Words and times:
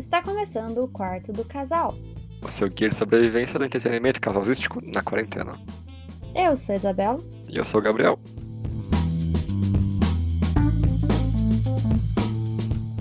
Está 0.00 0.22
começando 0.22 0.78
o 0.78 0.88
quarto 0.88 1.30
do 1.30 1.44
casal. 1.44 1.94
O 2.42 2.48
seu 2.48 2.70
guia 2.70 2.88
de 2.88 2.96
sobrevivência 2.96 3.58
do 3.58 3.66
entretenimento 3.66 4.18
casalístico 4.18 4.80
na 4.82 5.02
quarentena. 5.02 5.52
Eu 6.34 6.56
sou 6.56 6.72
a 6.72 6.76
Isabela. 6.76 7.22
E 7.46 7.58
eu 7.58 7.64
sou 7.66 7.80
o 7.80 7.82
Gabriel. 7.82 8.18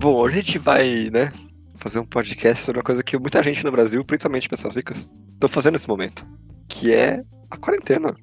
Bom, 0.02 0.14
hoje 0.14 0.40
a 0.40 0.42
gente 0.42 0.60
vai, 0.60 1.10
né, 1.10 1.32
fazer 1.76 2.00
um 2.00 2.06
podcast 2.06 2.66
sobre 2.66 2.80
uma 2.80 2.84
coisa 2.84 3.02
que 3.02 3.18
muita 3.18 3.42
gente 3.42 3.64
no 3.64 3.72
Brasil, 3.72 4.04
principalmente 4.04 4.50
pessoas 4.50 4.76
ricas, 4.76 5.10
estão 5.36 5.48
fazendo 5.48 5.74
nesse 5.76 5.88
momento, 5.88 6.26
que 6.68 6.94
é 6.94 7.24
a 7.50 7.56
quarentena. 7.56 8.14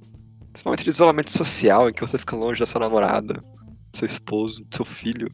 Esse 0.55 0.67
momento 0.67 0.85
de 0.85 0.91
isolamento 0.91 1.31
social 1.31 1.89
em 1.89 1.95
que 1.95 2.03
você 2.03 2.19
fica 2.19 2.37
longe 2.37 2.61
da 2.61 2.67
sua 2.67 2.83
namorada, 2.83 3.33
do 3.33 3.97
seu 3.97 4.05
esposo, 4.05 4.63
do 4.67 4.77
seu 4.77 4.85
filho. 4.85 5.33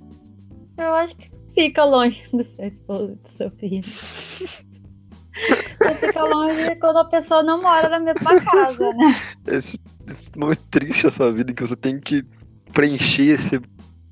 Eu 0.78 0.94
acho 0.94 1.16
que 1.16 1.41
fica 1.54 1.84
longe 1.84 2.22
do 2.32 2.44
seu 2.44 2.66
esposo, 2.66 3.18
do 3.22 3.28
seu 3.28 3.50
filho. 3.50 3.82
Você 3.82 5.94
fica 6.00 6.24
longe 6.24 6.76
quando 6.76 6.98
a 6.98 7.04
pessoa 7.04 7.42
não 7.42 7.62
mora 7.62 7.88
na 7.88 8.00
mesma 8.00 8.40
casa, 8.40 8.88
né? 8.90 9.14
Esse, 9.46 9.78
esse 10.08 10.38
momento 10.38 10.62
triste 10.70 11.04
da 11.04 11.10
sua 11.10 11.32
vida 11.32 11.52
que 11.52 11.62
você 11.62 11.76
tem 11.76 11.98
que 11.98 12.24
preencher 12.72 13.32
esse 13.34 13.60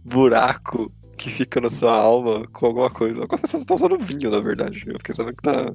buraco 0.05 0.93
que 1.17 1.31
fica 1.31 1.61
na 1.61 1.69
sua 1.69 1.95
alma 1.95 2.47
com 2.53 2.67
alguma 2.67 2.91
coisa. 2.91 3.21
Algumas 3.21 3.43
pessoas 3.43 3.63
estão 3.63 3.77
usando 3.77 3.99
vinho, 3.99 4.31
na 4.31 4.41
verdade. 4.41 4.83
Eu 4.87 4.99
fiquei 4.99 5.15
sabendo 5.15 5.37
que 5.37 5.43
tá. 5.43 5.73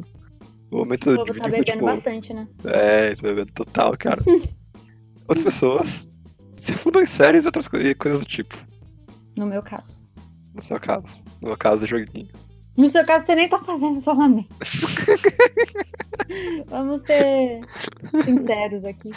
O 0.71 0.77
momento 0.77 1.11
O 1.11 1.15
povo 1.15 1.27
tá 1.27 1.33
foi, 1.43 1.51
bebendo 1.51 1.65
tipo, 1.71 1.85
bastante, 1.85 2.33
né? 2.33 2.47
É, 2.65 3.13
isso 3.13 3.25
é 3.25 3.29
bebendo 3.29 3.51
total, 3.53 3.95
cara. 3.97 4.19
Outras 5.27 5.45
pessoas 5.45 6.09
se 6.57 6.73
fundam 6.73 7.03
em 7.03 7.05
séries 7.05 7.45
e 7.45 7.47
outras 7.47 7.67
coi- 7.67 7.93
coisas 7.93 8.19
do 8.19 8.25
tipo. 8.25 8.57
No 9.37 9.45
meu 9.45 9.61
caso. 9.61 10.01
No 10.55 10.61
seu 10.61 10.79
caso. 10.79 11.23
No 11.41 11.49
meu 11.49 11.57
caso, 11.57 11.85
joguinho. 11.85 12.27
No 12.77 12.89
seu 12.89 13.05
caso, 13.05 13.25
você 13.25 13.35
nem 13.35 13.47
tá 13.47 13.59
fazendo 13.59 13.99
isolamento. 13.99 14.49
Vamos 16.67 17.01
ser 17.03 17.61
sinceros 18.23 18.83
aqui. 18.85 19.09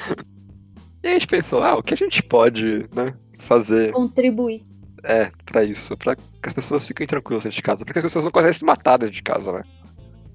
E 1.02 1.08
aí 1.08 1.14
a 1.14 1.18
gente 1.18 1.26
pensou, 1.26 1.62
ah, 1.62 1.76
o 1.76 1.82
que 1.82 1.94
a 1.94 1.96
gente 1.96 2.22
pode, 2.22 2.88
né, 2.94 3.14
fazer 3.38 3.92
Contribuir. 3.92 4.64
é 5.04 5.30
pra 5.44 5.64
isso? 5.64 5.96
Pra 5.96 6.16
que 6.16 6.22
as 6.44 6.52
pessoas 6.52 6.86
fiquem 6.86 7.06
tranquilas 7.06 7.44
dentro 7.44 7.56
de 7.56 7.62
casa. 7.62 7.84
Porque 7.84 7.98
as 7.98 8.04
pessoas 8.04 8.24
não 8.24 8.32
conseguem 8.32 8.54
se 8.54 8.64
matar 8.64 8.96
dentro 8.96 9.14
de 9.14 9.22
casa, 9.22 9.52
né? 9.52 9.62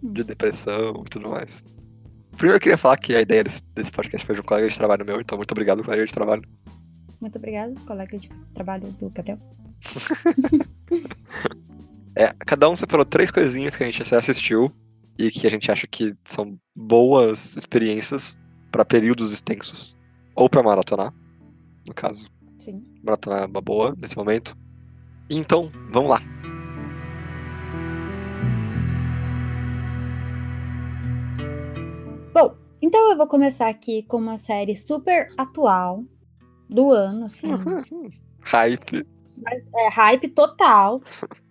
Hum. 0.04 0.14
De 0.14 0.24
depressão 0.24 1.04
e 1.06 1.10
tudo 1.10 1.30
mais. 1.30 1.64
Primeiro 2.38 2.58
eu 2.58 2.62
queria 2.62 2.78
falar 2.78 2.98
que 2.98 3.16
a 3.16 3.22
ideia 3.22 3.44
desse, 3.44 3.62
desse 3.76 3.92
podcast 3.92 4.26
foi 4.26 4.36
de 4.36 4.42
um 4.42 4.44
colega 4.44 4.68
de 4.68 4.76
trabalho 4.78 5.06
meu, 5.06 5.22
então 5.22 5.38
muito 5.38 5.52
obrigado, 5.52 5.84
colega 5.84 6.06
de 6.06 6.14
trabalho. 6.14 6.42
Muito 7.22 7.38
obrigada, 7.38 7.74
colega 7.86 8.18
de 8.18 8.28
trabalho 8.54 8.88
do 9.00 9.10
Gabriel. 9.12 9.38
É, 12.16 12.32
cada 12.46 12.70
um 12.70 12.76
separou 12.76 13.04
três 13.04 13.32
coisinhas 13.32 13.76
que 13.76 13.84
a 13.84 13.90
gente 13.90 14.04
já 14.04 14.20
assistiu 14.20 14.72
e 15.18 15.32
que 15.32 15.48
a 15.48 15.50
gente 15.50 15.72
acha 15.72 15.88
que 15.88 16.16
são 16.24 16.60
boas 16.76 17.58
experiências 17.58 18.38
pra 18.72 18.86
períodos 18.86 19.34
extensos. 19.34 19.98
Ou 20.36 20.48
pra 20.48 20.62
maratonar, 20.62 21.12
no 21.88 21.94
caso. 21.94 22.30
Sim. 22.60 22.86
Maratonar 23.04 23.44
é 23.44 23.46
uma 23.46 23.62
boa 23.62 23.96
nesse 23.98 24.16
momento. 24.16 24.56
Então, 25.30 25.72
vamos 25.92 26.12
lá. 26.12 26.22
Bom, 32.32 32.56
então 32.80 33.12
eu 33.12 33.18
vou 33.18 33.28
começar 33.28 33.70
aqui 33.70 34.04
com 34.04 34.18
uma 34.18 34.38
série 34.38 34.76
super 34.76 35.30
atual 35.36 36.04
do 36.70 36.92
ano, 36.92 37.26
assim. 37.26 37.48
Hype. 38.42 39.08
Mas 39.38 39.68
é 39.76 39.90
hype 39.90 40.30
total. 40.30 41.02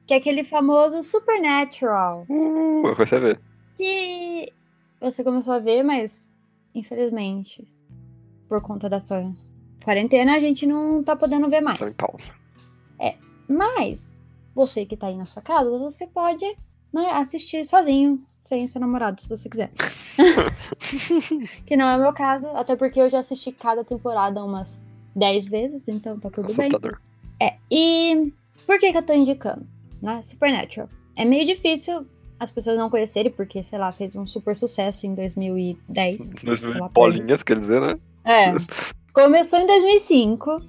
Que 0.06 0.14
é 0.14 0.16
aquele 0.16 0.44
famoso 0.44 1.02
Supernatural. 1.02 2.27
Uh, 2.30 2.88
eu 2.88 2.94
comecei 2.94 3.19
a 3.19 3.20
ver. 3.20 3.41
Que 3.76 4.53
você 5.00 5.22
começou 5.22 5.54
a 5.54 5.59
ver, 5.60 5.84
mas 5.84 6.28
infelizmente, 6.75 7.66
por 8.48 8.60
conta 8.60 8.88
dessa 8.88 9.32
quarentena, 9.84 10.34
a 10.34 10.41
gente 10.41 10.66
não 10.66 11.03
tá 11.03 11.15
podendo 11.15 11.48
ver 11.48 11.60
mais. 11.60 11.78
Só 11.78 11.87
em 11.87 11.94
pausa. 11.94 12.32
Mas, 13.53 14.19
você 14.54 14.87
que 14.87 14.97
tá 14.97 15.09
aí 15.09 15.16
na 15.16 15.26
sua 15.26 15.42
casa, 15.42 15.78
você 15.78 16.06
pode 16.06 16.44
né, 16.92 17.10
assistir 17.12 17.65
sozinho, 17.65 18.25
sem 18.42 18.66
seu 18.66 18.81
namorado, 18.81 19.21
se 19.21 19.28
você 19.28 19.48
quiser. 19.48 19.71
que 21.66 21.76
não 21.76 21.88
é 21.88 21.97
o 21.97 22.00
meu 22.00 22.12
caso, 22.12 22.48
até 22.48 22.75
porque 22.75 23.00
eu 23.00 23.10
já 23.10 23.19
assisti 23.19 23.53
cada 23.53 23.84
temporada 23.84 24.42
umas 24.42 24.81
10 25.15 25.48
vezes, 25.50 25.88
então 25.88 26.19
tá 26.19 26.31
tudo 26.31 26.48
bem. 26.54 26.71
É, 27.42 27.56
e 27.70 28.32
por 28.64 28.78
que 28.78 28.92
que 28.92 28.98
eu 28.98 29.03
tô 29.03 29.12
indicando, 29.12 29.66
né? 30.00 30.22
Supernatural. 30.22 30.88
É 31.16 31.25
meio 31.25 31.44
difícil 31.44 32.06
as 32.38 32.50
pessoas 32.50 32.76
não 32.76 32.91
conhecerem, 32.91 33.30
porque, 33.30 33.62
sei 33.62 33.78
lá, 33.78 33.92
fez 33.92 34.16
um 34.16 34.26
super 34.26 34.54
sucesso 34.54 35.06
em 35.06 35.14
2010. 35.14 36.34
Dois 36.42 36.60
sei 36.60 36.69
lá, 36.69 36.75
mil 36.75 36.84
por 36.84 37.10
bolinhas, 37.10 37.42
quer 37.42 37.58
dizer, 37.58 37.80
né? 37.80 37.98
é. 38.25 38.53
Começou 39.12 39.58
em 39.58 39.66
2005 39.66 40.62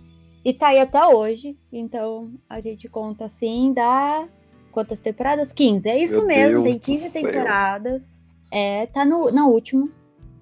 e 0.43 0.53
tá 0.53 0.67
aí 0.67 0.79
até 0.79 1.05
hoje. 1.07 1.57
Então 1.71 2.33
a 2.49 2.59
gente 2.59 2.89
conta 2.89 3.25
assim, 3.25 3.71
dá 3.73 4.27
quantas 4.71 4.99
temporadas? 4.99 5.53
15. 5.53 5.87
É 5.87 5.97
isso 5.97 6.25
Meu 6.25 6.27
mesmo, 6.27 6.63
Deus 6.63 6.77
tem 6.77 6.95
do 6.95 6.99
15 6.99 7.09
céu. 7.09 7.21
temporadas. 7.21 8.21
É, 8.51 8.85
tá 8.87 9.05
no, 9.05 9.31
na 9.31 9.47
última. 9.47 9.89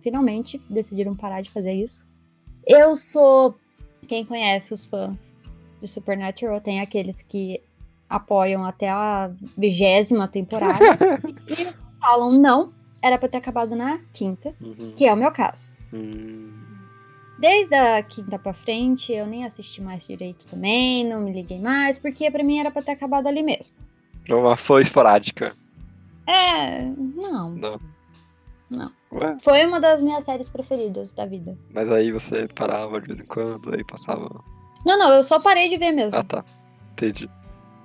Finalmente 0.01 0.59
decidiram 0.67 1.15
parar 1.15 1.41
de 1.41 1.51
fazer 1.51 1.73
isso. 1.73 2.07
Eu 2.65 2.95
sou. 2.95 3.55
Quem 4.07 4.25
conhece 4.25 4.73
os 4.73 4.87
fãs 4.87 5.37
de 5.81 5.87
Supernatural, 5.87 6.61
tem 6.61 6.79
aqueles 6.79 7.21
que 7.21 7.61
apoiam 8.09 8.63
até 8.65 8.89
a 8.89 9.31
vigésima 9.57 10.27
temporada 10.27 10.79
e 11.49 11.67
falam 11.99 12.31
não, 12.33 12.71
era 13.01 13.17
pra 13.17 13.27
ter 13.29 13.37
acabado 13.37 13.75
na 13.75 13.99
quinta, 14.13 14.53
Uhum. 14.61 14.93
que 14.95 15.05
é 15.05 15.13
o 15.13 15.17
meu 15.17 15.31
caso. 15.31 15.71
Hum, 15.93 16.51
Desde 17.39 17.73
a 17.73 18.03
quinta 18.03 18.37
pra 18.37 18.53
frente, 18.53 19.11
eu 19.11 19.25
nem 19.25 19.43
assisti 19.45 19.81
mais 19.81 20.05
direito 20.05 20.45
também, 20.45 21.03
não 21.03 21.21
me 21.21 21.33
liguei 21.33 21.59
mais, 21.59 21.97
porque 21.97 22.29
pra 22.29 22.43
mim 22.43 22.59
era 22.59 22.69
pra 22.69 22.83
ter 22.83 22.91
acabado 22.91 23.25
ali 23.27 23.41
mesmo. 23.41 23.75
Uma 24.29 24.55
fã 24.55 24.79
esporádica. 24.79 25.53
É, 26.27 26.83
não, 27.15 27.49
Não. 27.55 27.79
não. 28.69 28.91
Ué, 29.11 29.37
Foi 29.41 29.65
uma 29.65 29.79
das 29.81 30.01
minhas 30.01 30.23
séries 30.23 30.47
preferidas 30.47 31.11
da 31.11 31.25
vida. 31.25 31.57
mas 31.73 31.91
aí 31.91 32.11
você 32.11 32.47
parava 32.47 33.01
de 33.01 33.07
vez 33.07 33.19
em 33.19 33.25
quando, 33.25 33.73
aí 33.73 33.83
passava. 33.83 34.29
Não, 34.85 34.97
não, 34.97 35.13
eu 35.13 35.23
só 35.23 35.39
parei 35.39 35.69
de 35.69 35.77
ver 35.77 35.91
mesmo. 35.91 36.17
Ah 36.17 36.23
tá. 36.23 36.43
Entendi. 36.93 37.29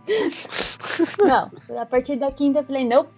Não, 1.19 1.51
a 1.81 1.87
partir 1.87 2.17
da 2.17 2.31
quinta 2.31 2.61
eu 2.61 2.65
falei, 2.65 2.85
não, 2.85 3.09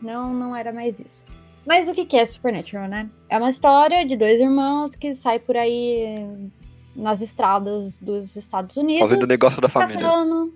não, 0.00 0.32
não 0.32 0.56
era 0.56 0.72
mais 0.72 0.98
isso. 0.98 1.26
Mas 1.66 1.88
o 1.88 1.92
que 1.92 2.16
é 2.16 2.24
Supernatural, 2.24 2.88
né? 2.88 3.10
É 3.28 3.38
uma 3.38 3.50
história 3.50 4.06
de 4.06 4.16
dois 4.16 4.40
irmãos 4.40 4.94
que 4.94 5.14
saem 5.14 5.40
por 5.40 5.56
aí 5.56 6.50
nas 6.96 7.20
estradas 7.20 7.96
dos 7.98 8.34
Estados 8.36 8.76
Unidos. 8.76 9.08
Fazendo 9.08 9.26
negócio 9.26 9.60
da 9.60 9.68
família. 9.68 10.00
Caçando. 10.00 10.54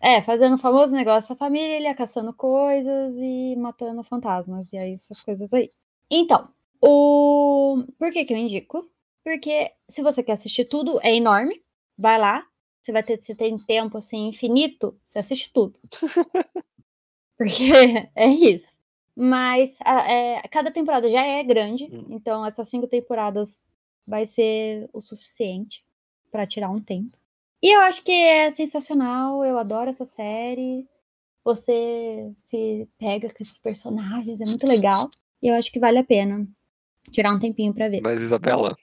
É, 0.00 0.20
fazendo 0.20 0.56
o 0.56 0.58
famoso 0.58 0.94
negócio 0.96 1.34
da 1.34 1.38
família, 1.38 1.94
caçando 1.94 2.32
coisas 2.32 3.14
e 3.16 3.54
matando 3.56 4.02
fantasmas. 4.02 4.72
E 4.72 4.76
aí, 4.76 4.94
essas 4.94 5.20
coisas 5.20 5.54
aí. 5.54 5.70
Então, 6.10 6.48
o. 6.80 7.84
Por 7.98 8.10
que, 8.10 8.24
que 8.24 8.34
eu 8.34 8.38
indico? 8.38 8.84
Porque 9.24 9.70
se 9.88 10.02
você 10.02 10.22
quer 10.22 10.32
assistir 10.32 10.64
tudo, 10.64 10.98
é 11.02 11.14
enorme. 11.14 11.61
Vai 11.98 12.18
lá. 12.18 12.46
Você 12.80 12.90
vai 12.92 13.02
ter, 13.02 13.20
você 13.22 13.34
tem 13.34 13.56
tempo 13.58 13.96
assim 13.98 14.28
infinito, 14.28 14.98
você 15.06 15.18
assiste 15.20 15.52
tudo. 15.52 15.78
Porque 17.38 17.64
é 18.14 18.26
isso. 18.26 18.76
Mas 19.16 19.76
a- 19.84 20.10
é, 20.10 20.42
cada 20.48 20.70
temporada 20.70 21.08
já 21.10 21.22
é 21.24 21.42
grande, 21.44 21.84
Hum. 21.92 22.06
então 22.10 22.44
essas 22.46 22.68
cinco 22.68 22.86
temporadas 22.86 23.66
vai 24.06 24.26
ser 24.26 24.88
o 24.92 25.00
suficiente 25.00 25.84
pra 26.30 26.46
tirar 26.46 26.70
um 26.70 26.80
tempo. 26.80 27.16
E 27.62 27.76
eu 27.76 27.80
acho 27.82 28.02
que 28.02 28.10
é 28.10 28.50
sensacional, 28.50 29.44
eu 29.44 29.58
adoro 29.58 29.90
essa 29.90 30.04
série. 30.04 30.88
Você 31.44 32.32
se 32.44 32.88
pega 32.98 33.28
com 33.28 33.36
esses 33.42 33.58
personagens, 33.58 34.40
é 34.40 34.44
muito 34.46 34.66
legal. 34.66 35.10
E 35.42 35.48
eu 35.48 35.54
acho 35.54 35.70
que 35.70 35.78
vale 35.78 35.98
a 35.98 36.04
pena 36.04 36.46
tirar 37.10 37.32
um 37.34 37.38
tempinho 37.38 37.72
pra 37.74 37.88
ver. 37.88 38.00
Mas 38.00 38.20
Isabela, 38.20 38.76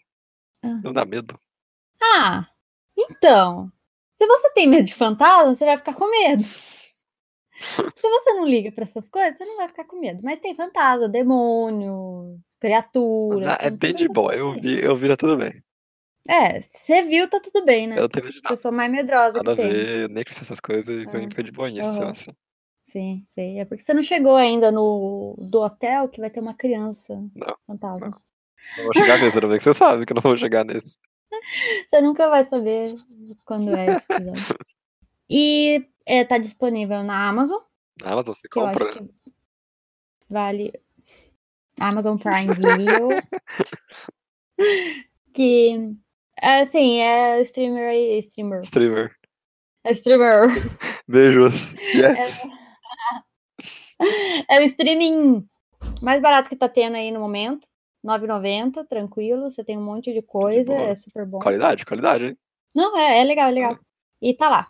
Ah. 0.63 0.79
não 0.83 0.93
dá 0.93 1.05
medo. 1.05 1.37
Ah, 2.01 2.47
então. 3.09 3.71
Se 4.15 4.25
você 4.27 4.51
tem 4.53 4.67
medo 4.67 4.85
de 4.85 4.93
fantasma, 4.93 5.55
você 5.55 5.65
vai 5.65 5.77
ficar 5.77 5.93
com 5.95 6.09
medo. 6.09 6.43
Se 7.99 8.09
você 8.09 8.33
não 8.33 8.45
liga 8.45 8.71
pra 8.71 8.83
essas 8.85 9.09
coisas, 9.09 9.37
você 9.37 9.45
não 9.45 9.57
vai 9.57 9.67
ficar 9.67 9.83
com 9.85 9.99
medo. 9.99 10.21
Mas 10.23 10.39
tem 10.39 10.55
fantasma, 10.55 11.09
demônio, 11.09 12.39
criatura. 12.59 13.51
Ah, 13.51 13.57
é 13.67 13.69
bem 13.69 13.93
de 13.93 14.07
boa. 14.07 14.33
Eu 14.33 14.53
vi, 14.53 14.81
eu 14.81 14.95
vi, 14.95 15.07
tá 15.09 15.17
tudo 15.17 15.37
bem. 15.37 15.61
É, 16.27 16.61
se 16.61 16.79
você 16.79 17.03
viu, 17.03 17.29
tá 17.29 17.39
tudo 17.41 17.65
bem, 17.65 17.87
né? 17.87 17.97
Eu 17.97 18.01
não 18.03 18.09
tenho 18.09 18.25
medo 18.25 18.35
de 18.35 18.41
nada. 18.43 18.55
Pessoa 18.55 18.71
mais 18.71 18.91
medrosa 18.91 19.39
Nada 19.39 19.55
que 19.55 19.61
tem. 19.61 19.71
ver, 19.71 19.99
eu 20.03 20.09
nem 20.09 20.23
conheço 20.23 20.43
essas 20.43 20.59
coisas 20.59 21.03
e 21.03 21.05
pra 21.05 21.19
Ah. 21.19 21.21
mim 21.23 21.29
foi 21.33 21.43
de 21.43 21.51
boinha, 21.51 21.81
Aham. 21.83 22.11
assim. 22.11 22.31
Sim, 22.83 23.23
sei. 23.27 23.59
É 23.59 23.65
porque 23.65 23.83
você 23.83 23.93
não 23.93 24.01
chegou 24.03 24.35
ainda 24.35 24.71
no 24.71 25.35
do 25.37 25.61
hotel 25.61 26.09
que 26.09 26.19
vai 26.19 26.29
ter 26.29 26.39
uma 26.39 26.53
criança 26.55 27.13
Não, 27.35 27.55
fantasma. 27.67 28.21
Não 28.77 28.83
vou 28.85 28.93
chegar 28.93 29.17
nesse, 29.19 29.39
não 29.39 29.49
vê 29.49 29.57
que 29.57 29.63
você 29.63 29.73
sabe 29.73 30.05
que 30.05 30.13
eu 30.13 30.15
não 30.15 30.21
vou 30.21 30.37
chegar 30.37 30.63
nesse. 30.65 30.97
Você 31.89 32.01
nunca 32.01 32.29
vai 32.29 32.45
saber 32.45 32.95
quando 33.45 33.75
é 33.75 33.97
esse 33.97 34.05
episódio. 34.11 34.57
E 35.31 35.87
é, 36.07 36.25
tá 36.25 36.39
disponível 36.39 37.03
na 37.03 37.29
Amazon, 37.29 37.61
Na 38.01 38.13
Amazon 38.13 38.33
você 38.33 38.49
compra. 38.49 38.93
que. 38.93 39.11
vale 40.27 40.73
Amazon 41.79 42.17
Prime 42.17 42.51
Video. 42.51 43.09
que, 45.31 45.95
assim, 46.41 46.97
é 46.99 47.39
streamer 47.41 47.89
aí, 47.89 48.17
streamer. 48.17 48.61
Streamer. 48.61 49.15
É 49.83 49.91
streamer. 49.91 50.49
Beijos. 51.07 51.75
Yes. 51.93 52.43
É, 54.47 54.55
é 54.57 54.59
o 54.61 54.63
streaming 54.63 55.47
mais 56.01 56.21
barato 56.21 56.49
que 56.49 56.55
tá 56.55 56.67
tendo 56.67 56.95
aí 56.95 57.11
no 57.11 57.19
momento. 57.19 57.67
9,90, 58.05 58.85
tranquilo, 58.87 59.49
você 59.51 59.63
tem 59.63 59.77
um 59.77 59.83
monte 59.83 60.13
de 60.13 60.21
coisa, 60.21 60.73
é 60.73 60.95
super 60.95 61.25
bom. 61.25 61.39
Qualidade, 61.39 61.85
qualidade, 61.85 62.25
hein? 62.27 62.37
Não, 62.73 62.97
é, 62.97 63.19
é 63.19 63.23
legal, 63.23 63.49
é 63.49 63.51
legal. 63.51 63.79
E 64.21 64.33
tá 64.33 64.49
lá. 64.49 64.67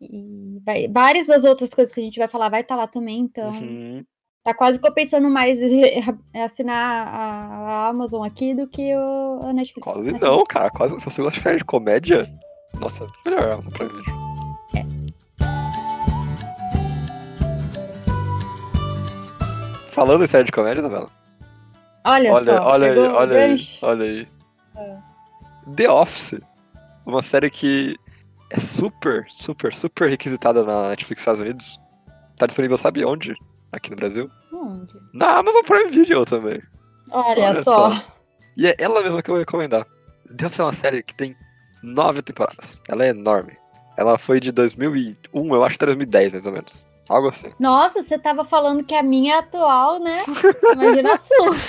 E 0.00 0.60
vai, 0.64 0.88
várias 0.88 1.26
das 1.26 1.44
outras 1.44 1.70
coisas 1.70 1.92
que 1.92 2.00
a 2.00 2.02
gente 2.02 2.18
vai 2.18 2.28
falar 2.28 2.48
vai 2.48 2.60
estar 2.60 2.74
tá 2.74 2.82
lá 2.82 2.86
também, 2.86 3.20
então. 3.20 3.50
Uhum. 3.50 4.04
Tá 4.44 4.54
quase 4.54 4.78
que 4.78 4.86
eu 4.86 4.94
pensando 4.94 5.28
mais 5.28 5.58
em 5.60 5.82
assinar 6.40 7.08
a, 7.08 7.88
Amazon 7.88 8.24
aqui 8.24 8.54
do 8.54 8.68
que 8.68 8.94
o, 8.94 9.40
a 9.42 9.52
Netflix. 9.52 9.82
Quase 9.82 10.12
Mas, 10.12 10.20
não, 10.20 10.44
cara. 10.44 10.70
Quase, 10.70 11.00
se 11.00 11.04
você 11.04 11.20
gosta 11.20 11.36
de 11.38 11.42
série 11.42 11.58
de 11.58 11.64
comédia, 11.64 12.32
nossa, 12.78 13.06
melhor 13.24 13.42
a 13.42 13.54
Amazon 13.54 13.72
Prime 13.72 13.90
Video. 13.90 14.26
Falando 19.90 20.24
em 20.24 20.28
série 20.28 20.44
de 20.44 20.52
comédia, 20.52 20.80
Isabela. 20.80 21.10
Olha, 22.06 22.32
Olha, 22.32 22.56
só. 22.56 22.62
olha 22.68 22.92
aí, 22.92 22.98
olha 22.98 23.36
aí, 23.44 23.68
olha 23.82 24.04
aí. 24.04 24.28
É. 24.76 24.96
The 25.74 25.90
Office. 25.90 26.40
Uma 27.04 27.20
série 27.22 27.50
que 27.50 27.96
é 28.50 28.60
super, 28.60 29.26
super, 29.30 29.74
super 29.74 30.08
requisitada 30.08 30.62
na 30.64 30.90
Netflix 30.90 31.20
dos 31.24 31.32
Estados 31.34 31.40
Unidos. 31.40 31.80
Tá 32.36 32.46
disponível, 32.46 32.76
sabe 32.76 33.04
onde? 33.04 33.34
Aqui 33.72 33.90
no 33.90 33.96
Brasil? 33.96 34.30
Onde? 34.52 34.94
Na 35.12 35.38
Amazon 35.38 35.62
Prime 35.64 35.90
Video 35.90 36.24
também. 36.24 36.62
Olha, 37.10 37.48
Olha 37.50 37.64
só. 37.64 37.90
só. 37.92 38.02
E 38.56 38.66
é 38.66 38.74
ela 38.78 39.02
mesma 39.02 39.22
que 39.22 39.30
eu 39.30 39.34
vou 39.34 39.40
recomendar. 39.40 39.84
The 40.36 40.46
Office 40.46 40.60
é 40.60 40.62
uma 40.64 40.72
série 40.72 41.02
que 41.02 41.14
tem 41.14 41.36
nove 41.82 42.22
temporadas. 42.22 42.80
Ela 42.88 43.04
é 43.04 43.08
enorme. 43.08 43.56
Ela 43.96 44.18
foi 44.18 44.38
de 44.40 44.52
2001, 44.52 45.54
eu 45.54 45.64
acho, 45.64 45.76
até 45.76 45.86
2010, 45.86 46.32
mais 46.32 46.46
ou 46.46 46.52
menos. 46.52 46.88
Algo 47.08 47.28
assim. 47.28 47.50
Nossa, 47.58 48.02
você 48.02 48.18
tava 48.18 48.44
falando 48.44 48.84
que 48.84 48.94
a 48.94 49.02
minha 49.02 49.36
é 49.36 49.38
atual, 49.38 49.98
né? 50.00 50.22
Imagina 50.72 51.14
a 51.14 51.18
sua. 51.18 51.56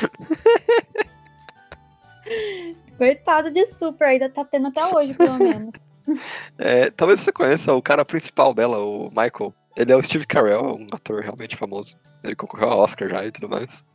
Coitado 2.97 3.51
de 3.51 3.65
Super, 3.67 4.07
ainda 4.07 4.29
tá 4.29 4.43
tendo 4.43 4.67
até 4.67 4.83
hoje, 4.85 5.13
pelo 5.13 5.37
menos. 5.37 5.71
É, 6.57 6.89
talvez 6.89 7.19
você 7.19 7.31
conheça 7.31 7.73
o 7.73 7.81
cara 7.81 8.05
principal 8.05 8.53
dela, 8.53 8.79
o 8.79 9.09
Michael. 9.09 9.53
Ele 9.75 9.91
é 9.91 9.95
o 9.95 10.03
Steve 10.03 10.25
Carell, 10.25 10.77
um 10.79 10.87
ator 10.91 11.21
realmente 11.21 11.55
famoso. 11.55 11.97
Ele 12.23 12.35
concorreu 12.35 12.69
ao 12.69 12.79
Oscar 12.79 13.07
já 13.07 13.25
e 13.25 13.31
tudo 13.31 13.49
mais. 13.49 13.85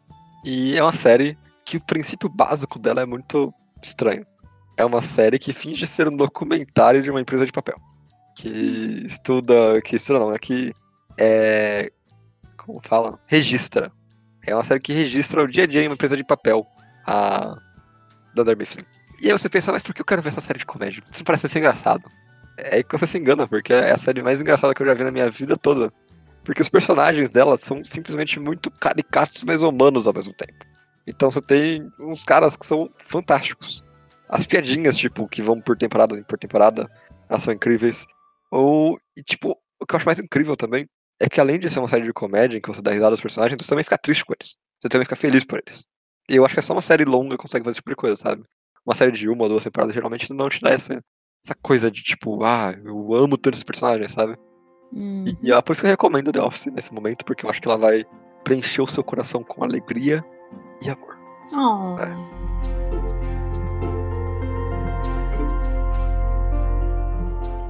E 0.44 0.76
é 0.76 0.82
uma 0.82 0.92
série 0.92 1.36
que 1.64 1.76
o 1.76 1.84
princípio 1.84 2.28
básico 2.28 2.78
dela 2.78 3.00
é 3.00 3.06
muito 3.06 3.52
estranho. 3.82 4.24
É 4.76 4.84
uma 4.84 5.02
série 5.02 5.38
que 5.38 5.52
finge 5.52 5.86
ser 5.86 6.08
um 6.08 6.16
documentário 6.16 7.02
de 7.02 7.10
uma 7.10 7.20
empresa 7.20 7.44
de 7.44 7.52
papel. 7.52 7.76
Que 8.36 9.04
estuda. 9.06 9.80
Que 9.82 9.96
estuda 9.96 10.18
não, 10.18 10.32
é 10.32 10.38
que. 10.38 10.72
É. 11.18 11.90
Como 12.56 12.80
fala? 12.82 13.18
Registra. 13.26 13.92
É 14.46 14.54
uma 14.54 14.64
série 14.64 14.80
que 14.80 14.92
registra 14.92 15.42
o 15.42 15.46
dia 15.46 15.64
a 15.64 15.66
dia 15.66 15.82
em 15.82 15.88
uma 15.88 15.94
empresa 15.94 16.16
de 16.16 16.24
papel. 16.24 16.66
A. 17.06 17.56
Dunder 18.34 18.56
Mifflin. 18.56 18.84
E 19.20 19.26
aí 19.26 19.32
você 19.32 19.48
pensa, 19.48 19.70
mas 19.70 19.82
por 19.82 19.94
que 19.94 20.00
eu 20.00 20.06
quero 20.06 20.22
ver 20.22 20.30
essa 20.30 20.40
série 20.40 20.58
de 20.58 20.66
comédia? 20.66 21.02
Isso 21.12 21.22
parece 21.22 21.48
ser 21.48 21.58
engraçado. 21.58 22.02
É 22.56 22.76
aí 22.76 22.84
que 22.84 22.96
você 22.96 23.06
se 23.06 23.18
engana, 23.18 23.46
porque 23.46 23.72
é 23.72 23.92
a 23.92 23.98
série 23.98 24.22
mais 24.22 24.40
engraçada 24.40 24.74
que 24.74 24.82
eu 24.82 24.86
já 24.86 24.94
vi 24.94 25.04
na 25.04 25.10
minha 25.10 25.30
vida 25.30 25.56
toda. 25.56 25.92
Porque 26.44 26.60
os 26.60 26.68
personagens 26.68 27.30
dela 27.30 27.56
são 27.56 27.84
simplesmente 27.84 28.40
muito 28.40 28.70
caricatos, 28.70 29.44
mas 29.44 29.62
humanos 29.62 30.06
ao 30.06 30.12
mesmo 30.12 30.32
tempo. 30.32 30.64
Então 31.06 31.30
você 31.30 31.40
tem 31.40 31.90
uns 32.00 32.24
caras 32.24 32.56
que 32.56 32.66
são 32.66 32.90
fantásticos. 32.98 33.84
As 34.28 34.46
piadinhas, 34.46 34.96
tipo, 34.96 35.28
que 35.28 35.42
vão 35.42 35.60
por 35.60 35.76
temporada 35.76 36.20
por 36.24 36.38
temporada, 36.38 36.90
elas 37.28 37.42
são 37.42 37.52
incríveis. 37.52 38.06
Ou, 38.50 38.98
e, 39.16 39.22
tipo, 39.22 39.56
o 39.80 39.86
que 39.86 39.94
eu 39.94 39.96
acho 39.98 40.06
mais 40.06 40.18
incrível 40.18 40.56
também 40.56 40.88
é 41.20 41.28
que 41.28 41.40
além 41.40 41.58
de 41.58 41.68
ser 41.68 41.78
uma 41.78 41.88
série 41.88 42.04
de 42.04 42.12
comédia 42.12 42.58
em 42.58 42.60
que 42.60 42.68
você 42.68 42.82
dá 42.82 42.92
risada 42.92 43.12
aos 43.12 43.20
personagens, 43.20 43.56
você 43.60 43.68
também 43.68 43.84
fica 43.84 43.98
triste 43.98 44.24
com 44.24 44.32
eles. 44.32 44.56
Você 44.80 44.88
também 44.88 45.04
fica 45.04 45.16
feliz 45.16 45.44
por 45.44 45.62
eles. 45.64 45.86
E 46.28 46.36
eu 46.36 46.44
acho 46.44 46.54
que 46.54 46.60
é 46.60 46.62
só 46.62 46.72
uma 46.72 46.82
série 46.82 47.04
longa 47.04 47.36
que 47.36 47.42
consegue 47.42 47.64
fazer 47.64 47.72
esse 47.72 47.80
tipo 47.80 47.90
de 47.90 47.96
coisa, 47.96 48.16
sabe? 48.16 48.42
Uma 48.84 48.96
série 48.96 49.12
de 49.12 49.28
uma 49.28 49.44
ou 49.44 49.48
duas 49.48 49.64
temporadas 49.64 49.94
geralmente 49.94 50.32
não 50.32 50.48
te 50.48 50.60
dá 50.60 50.70
essa, 50.70 51.02
essa 51.44 51.54
coisa 51.62 51.90
de 51.90 52.02
tipo, 52.02 52.42
ah, 52.44 52.74
eu 52.84 53.14
amo 53.14 53.38
tanto 53.38 53.54
esse 53.54 53.64
personagem, 53.64 54.08
sabe? 54.08 54.36
Hum. 54.92 55.24
E, 55.26 55.48
e 55.48 55.52
é 55.52 55.62
por 55.62 55.72
isso 55.72 55.80
que 55.80 55.86
eu 55.86 55.90
recomendo 55.90 56.32
The 56.32 56.40
Office 56.40 56.66
nesse 56.66 56.92
momento, 56.92 57.24
porque 57.24 57.46
eu 57.46 57.50
acho 57.50 57.60
que 57.60 57.68
ela 57.68 57.78
vai 57.78 58.04
preencher 58.44 58.82
o 58.82 58.86
seu 58.86 59.04
coração 59.04 59.42
com 59.44 59.64
alegria 59.64 60.24
e 60.84 60.90
amor. 60.90 61.16
Oh. 61.52 61.96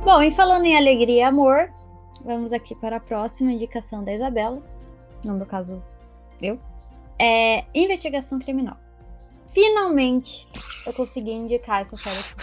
Bom, 0.05 0.23
e 0.23 0.33
falando 0.33 0.65
em 0.65 0.77
alegria 0.77 1.21
e 1.21 1.23
amor, 1.23 1.71
vamos 2.25 2.53
aqui 2.53 2.75
para 2.75 2.97
a 2.97 3.01
próxima 3.01 3.53
indicação 3.53 4.03
da 4.05 4.13
Isabela. 4.13 4.63
No 5.25 5.37
meu 5.37 5.47
caso, 5.47 5.83
eu. 6.41 6.59
É 7.19 7.65
Investigação 7.75 8.39
Criminal. 8.39 8.77
Finalmente 9.49 10.49
eu 10.87 10.93
consegui 10.93 11.33
indicar 11.33 11.83
essa 11.83 11.97
série 11.97 12.19
aqui. 12.19 12.35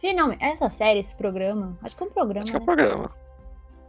Finalmente. 0.00 0.42
Essa 0.42 0.70
série, 0.70 1.00
esse 1.00 1.14
programa. 1.14 1.78
Acho 1.82 1.96
que 1.96 2.02
é 2.02 2.06
um 2.06 2.10
programa. 2.10 2.44
Acho 2.44 2.52
que 2.52 2.56
é 2.56 2.60
um 2.60 2.66
né? 2.66 2.66
programa. 2.66 3.10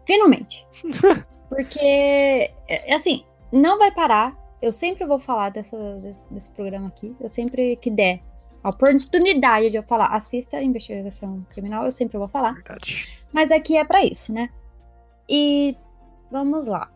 Finalmente. 0.05 0.67
Porque, 1.49 2.51
é, 2.67 2.93
assim, 2.93 3.25
não 3.51 3.77
vai 3.77 3.91
parar. 3.91 4.37
Eu 4.61 4.71
sempre 4.71 5.05
vou 5.05 5.19
falar 5.19 5.49
dessa, 5.49 5.77
desse, 5.97 6.31
desse 6.31 6.49
programa 6.51 6.87
aqui. 6.87 7.15
Eu 7.19 7.29
sempre 7.29 7.75
que 7.77 7.89
der 7.89 8.21
a 8.63 8.69
oportunidade 8.69 9.69
de 9.69 9.77
eu 9.77 9.83
falar, 9.83 10.07
assista 10.07 10.57
a 10.57 10.63
investigação 10.63 11.45
criminal, 11.49 11.85
eu 11.85 11.91
sempre 11.91 12.17
vou 12.17 12.27
falar. 12.27 12.53
Verdade. 12.53 13.19
Mas 13.31 13.51
aqui 13.51 13.75
é 13.75 13.83
pra 13.83 14.03
isso, 14.03 14.33
né? 14.33 14.49
E 15.27 15.75
vamos 16.29 16.67
lá. 16.67 16.91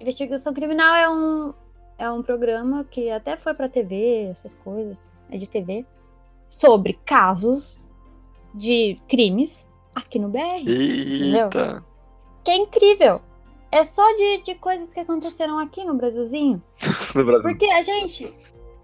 Investigação 0.00 0.52
criminal 0.52 0.94
é 0.94 1.08
um, 1.08 1.54
é 1.98 2.10
um 2.10 2.22
programa 2.22 2.84
que 2.84 3.10
até 3.10 3.36
foi 3.36 3.54
pra 3.54 3.68
TV, 3.68 4.28
essas 4.30 4.54
coisas, 4.54 5.14
é 5.30 5.38
de 5.38 5.46
TV, 5.46 5.86
sobre 6.48 6.98
casos 7.04 7.84
de 8.54 9.00
crimes 9.08 9.68
aqui 9.94 10.18
no 10.18 10.28
BR. 10.28 10.66
Eita! 10.66 11.84
Que 12.44 12.50
é 12.50 12.56
incrível. 12.56 13.20
É 13.70 13.84
só 13.84 14.02
de, 14.16 14.42
de 14.42 14.54
coisas 14.54 14.92
que 14.92 15.00
aconteceram 15.00 15.58
aqui 15.58 15.84
no 15.84 15.94
Brasilzinho. 15.94 16.62
No 17.14 17.24
Brasil. 17.24 17.50
Porque 17.50 17.66
a 17.66 17.82
gente. 17.82 18.32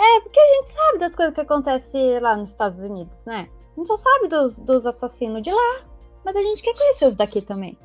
É, 0.02 0.20
porque 0.20 0.40
a 0.40 0.46
gente 0.56 0.70
sabe 0.70 0.98
das 0.98 1.14
coisas 1.14 1.34
que 1.34 1.40
acontecem 1.40 2.18
lá 2.18 2.36
nos 2.36 2.50
Estados 2.50 2.84
Unidos, 2.84 3.24
né? 3.24 3.48
A 3.76 3.80
gente 3.80 3.86
só 3.86 3.96
sabe 3.96 4.26
dos, 4.26 4.58
dos 4.58 4.84
assassinos 4.84 5.42
de 5.42 5.52
lá. 5.52 5.84
Mas 6.24 6.36
a 6.36 6.42
gente 6.42 6.62
quer 6.62 6.74
conhecer 6.74 7.06
os 7.06 7.16
daqui 7.16 7.40
também. 7.40 7.78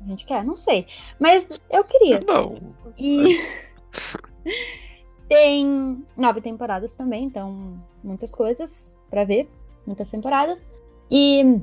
A 0.00 0.08
gente 0.08 0.24
quer? 0.24 0.44
Não 0.44 0.56
sei. 0.56 0.86
Mas 1.18 1.48
eu 1.70 1.84
queria. 1.84 2.20
Não. 2.26 2.56
E. 2.98 3.40
Tem 5.28 6.04
nove 6.16 6.40
temporadas 6.40 6.90
também, 6.90 7.24
então 7.24 7.76
muitas 8.02 8.32
coisas 8.32 8.96
pra 9.08 9.24
ver. 9.24 9.48
Muitas 9.86 10.10
temporadas. 10.10 10.68
E 11.08 11.60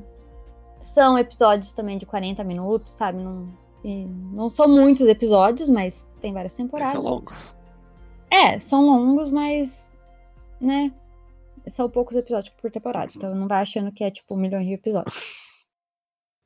são 0.80 1.18
episódios 1.18 1.72
também 1.72 1.98
de 1.98 2.06
40 2.06 2.42
minutos, 2.44 2.92
sabe? 2.92 3.20
Não, 3.20 3.46
e 3.84 4.06
não 4.06 4.50
são 4.50 4.66
muitos 4.68 5.06
episódios, 5.06 5.68
mas 5.68 6.08
tem 6.20 6.32
várias 6.32 6.54
temporadas. 6.54 6.94
São 6.94 7.02
longos. 7.02 7.56
É, 8.30 8.58
são 8.58 8.82
longos, 8.86 9.30
mas. 9.30 9.96
Né? 10.60 10.92
São 11.68 11.90
poucos 11.90 12.16
episódios 12.16 12.54
por 12.54 12.70
temporada. 12.70 13.12
Então 13.14 13.34
não 13.34 13.48
vai 13.48 13.62
achando 13.62 13.92
que 13.92 14.04
é 14.04 14.10
tipo 14.10 14.36
milhões 14.36 14.66
de 14.66 14.74
episódios. 14.74 15.38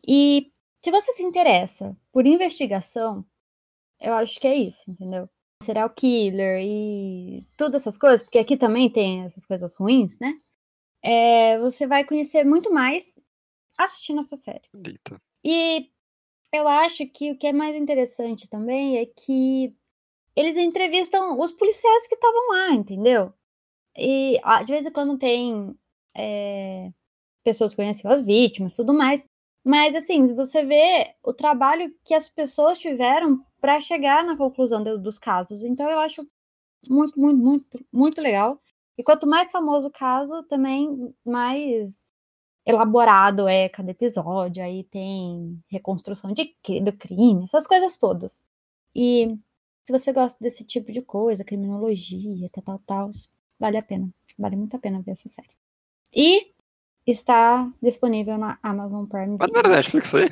E 0.06 0.50
se 0.84 0.90
você 0.90 1.12
se 1.12 1.22
interessa 1.22 1.96
por 2.10 2.26
investigação, 2.26 3.24
eu 4.00 4.14
acho 4.14 4.40
que 4.40 4.48
é 4.48 4.54
isso, 4.56 4.90
entendeu? 4.90 5.28
Serial 5.62 5.90
killer 5.90 6.60
e 6.60 7.46
todas 7.56 7.82
essas 7.82 7.96
coisas, 7.96 8.22
porque 8.22 8.38
aqui 8.38 8.56
também 8.56 8.90
tem 8.90 9.22
essas 9.22 9.46
coisas 9.46 9.76
ruins, 9.76 10.18
né? 10.18 10.34
É, 11.04 11.58
você 11.58 11.86
vai 11.86 12.04
conhecer 12.04 12.44
muito 12.44 12.72
mais 12.72 13.18
assistindo 13.78 14.20
essa 14.20 14.36
série. 14.36 14.68
Eita. 14.74 15.20
E 15.44 15.88
eu 16.52 16.66
acho 16.66 17.06
que 17.06 17.30
o 17.30 17.38
que 17.38 17.46
é 17.46 17.52
mais 17.52 17.76
interessante 17.76 18.48
também 18.48 18.98
é 18.98 19.06
que 19.06 19.74
eles 20.34 20.56
entrevistam 20.56 21.38
os 21.38 21.52
policiais 21.52 22.06
que 22.06 22.14
estavam 22.14 22.48
lá, 22.48 22.70
entendeu? 22.72 23.32
E 23.96 24.40
de 24.64 24.72
vez 24.72 24.86
em 24.86 24.92
quando 24.92 25.18
tem 25.18 25.76
é, 26.16 26.90
pessoas 27.44 27.72
que 27.72 27.76
conhecem 27.82 28.10
as 28.10 28.22
vítimas 28.22 28.76
tudo 28.76 28.94
mais. 28.94 29.24
Mas 29.64 29.94
assim, 29.96 30.34
você 30.34 30.64
vê 30.64 31.14
o 31.24 31.32
trabalho 31.34 31.94
que 32.04 32.14
as 32.14 32.28
pessoas 32.28 32.78
tiveram 32.78 33.44
para 33.60 33.80
chegar 33.80 34.24
na 34.24 34.36
conclusão 34.36 34.82
de- 34.84 34.98
dos 34.98 35.18
casos. 35.18 35.62
Então 35.62 35.90
eu 35.90 36.00
acho 36.00 36.26
muito, 36.88 37.18
muito, 37.20 37.38
muito, 37.38 37.86
muito 37.92 38.20
legal. 38.20 38.60
E 38.98 39.02
quanto 39.02 39.26
mais 39.26 39.50
famoso 39.52 39.88
o 39.88 39.92
caso, 39.92 40.42
também 40.44 41.14
mais 41.24 42.12
elaborado 42.66 43.48
é 43.48 43.68
cada 43.68 43.90
episódio. 43.92 44.62
Aí 44.64 44.84
tem 44.84 45.60
reconstrução 45.70 46.32
de, 46.32 46.54
do 46.82 46.92
crime, 46.96 47.44
essas 47.44 47.66
coisas 47.66 47.98
todas. 47.98 48.42
E 48.96 49.28
Se 49.84 49.92
você 49.92 50.12
gosta 50.12 50.38
desse 50.42 50.64
tipo 50.64 50.92
de 50.92 51.02
coisa, 51.02 51.44
criminologia, 51.44 52.50
tal, 52.52 52.64
tal, 52.64 52.80
tal, 52.86 53.10
vale 53.62 53.78
a 53.78 53.82
pena. 53.82 54.12
Vale 54.36 54.56
muito 54.56 54.74
a 54.74 54.78
pena 54.80 55.00
ver 55.00 55.12
essa 55.12 55.28
série. 55.28 55.54
E 56.12 56.52
está 57.06 57.70
disponível 57.80 58.36
na 58.36 58.58
Amazon 58.60 59.06
Prime 59.06 59.36
Mas 59.38 59.50
não 59.52 59.60
era. 59.60 59.68
Netflix 59.68 60.12
aí? 60.14 60.28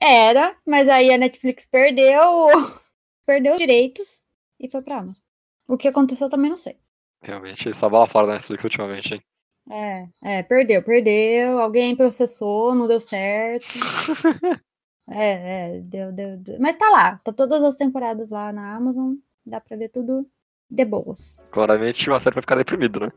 Era, 0.00 0.56
mas 0.66 0.88
aí 0.88 1.12
a 1.12 1.18
Netflix 1.18 1.66
perdeu, 1.66 2.48
perdeu 3.26 3.52
os 3.52 3.58
direitos 3.58 4.24
e 4.58 4.70
foi 4.70 4.80
pra 4.80 4.98
Amazon. 4.98 5.22
O 5.68 5.76
que 5.76 5.88
aconteceu 5.88 6.26
eu 6.26 6.30
também 6.30 6.50
não 6.50 6.56
sei. 6.56 6.78
Realmente, 7.22 7.74
só 7.74 7.88
bola 7.88 8.06
fora 8.06 8.26
da 8.26 8.32
Netflix 8.34 8.64
ultimamente, 8.64 9.14
hein? 9.14 9.22
É, 9.68 10.08
é, 10.22 10.42
perdeu, 10.42 10.82
perdeu. 10.82 11.58
Alguém 11.58 11.96
processou, 11.96 12.74
não 12.74 12.88
deu 12.88 13.00
certo. 13.00 13.66
É, 15.08 15.76
é, 15.76 15.80
deu, 15.82 16.10
deu, 16.10 16.36
deu. 16.36 16.58
Mas 16.58 16.76
tá 16.76 16.90
lá, 16.90 17.16
tá 17.18 17.32
todas 17.32 17.62
as 17.62 17.76
temporadas 17.76 18.30
lá 18.30 18.52
na 18.52 18.74
Amazon. 18.74 19.14
Dá 19.46 19.60
pra 19.60 19.76
ver 19.76 19.88
tudo 19.88 20.28
de 20.70 20.84
boas. 20.84 21.46
Claramente 21.50 22.08
uma 22.10 22.20
série 22.20 22.34
pra 22.34 22.42
ficar 22.42 22.56
deprimido, 22.56 23.00
né? 23.00 23.12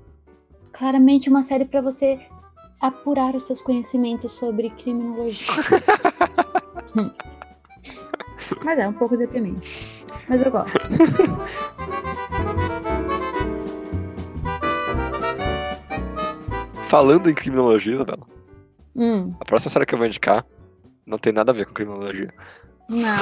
Claramente 0.72 1.29
uma 1.29 1.44
série 1.44 1.65
pra 1.65 1.82
você 1.82 2.20
apurar 2.79 3.36
os 3.36 3.46
seus 3.48 3.62
conhecimentos 3.62 4.32
sobre 4.34 4.70
criminologia. 4.72 5.48
Mas 8.63 8.79
é 8.79 8.88
um 8.88 8.94
pouco 8.94 9.18
deprimente. 9.18 10.06
Mas 10.27 10.41
eu 10.46 10.51
gosto. 10.51 10.77
Falando 16.88 17.29
em 17.29 17.34
criminologia, 17.34 17.94
Isabela, 17.94 18.27
Hum, 18.96 19.34
a 19.39 19.46
próxima 19.46 19.72
série 19.72 19.86
que 19.86 19.94
eu 19.94 19.98
vou 20.00 20.08
indicar 20.08 20.44
não 21.06 21.18
tem 21.20 21.32
nada 21.32 21.51
a 21.51 21.56
ver 21.56 21.65
com 21.65 21.74
criminologia. 21.74 22.34
não. 22.89 23.18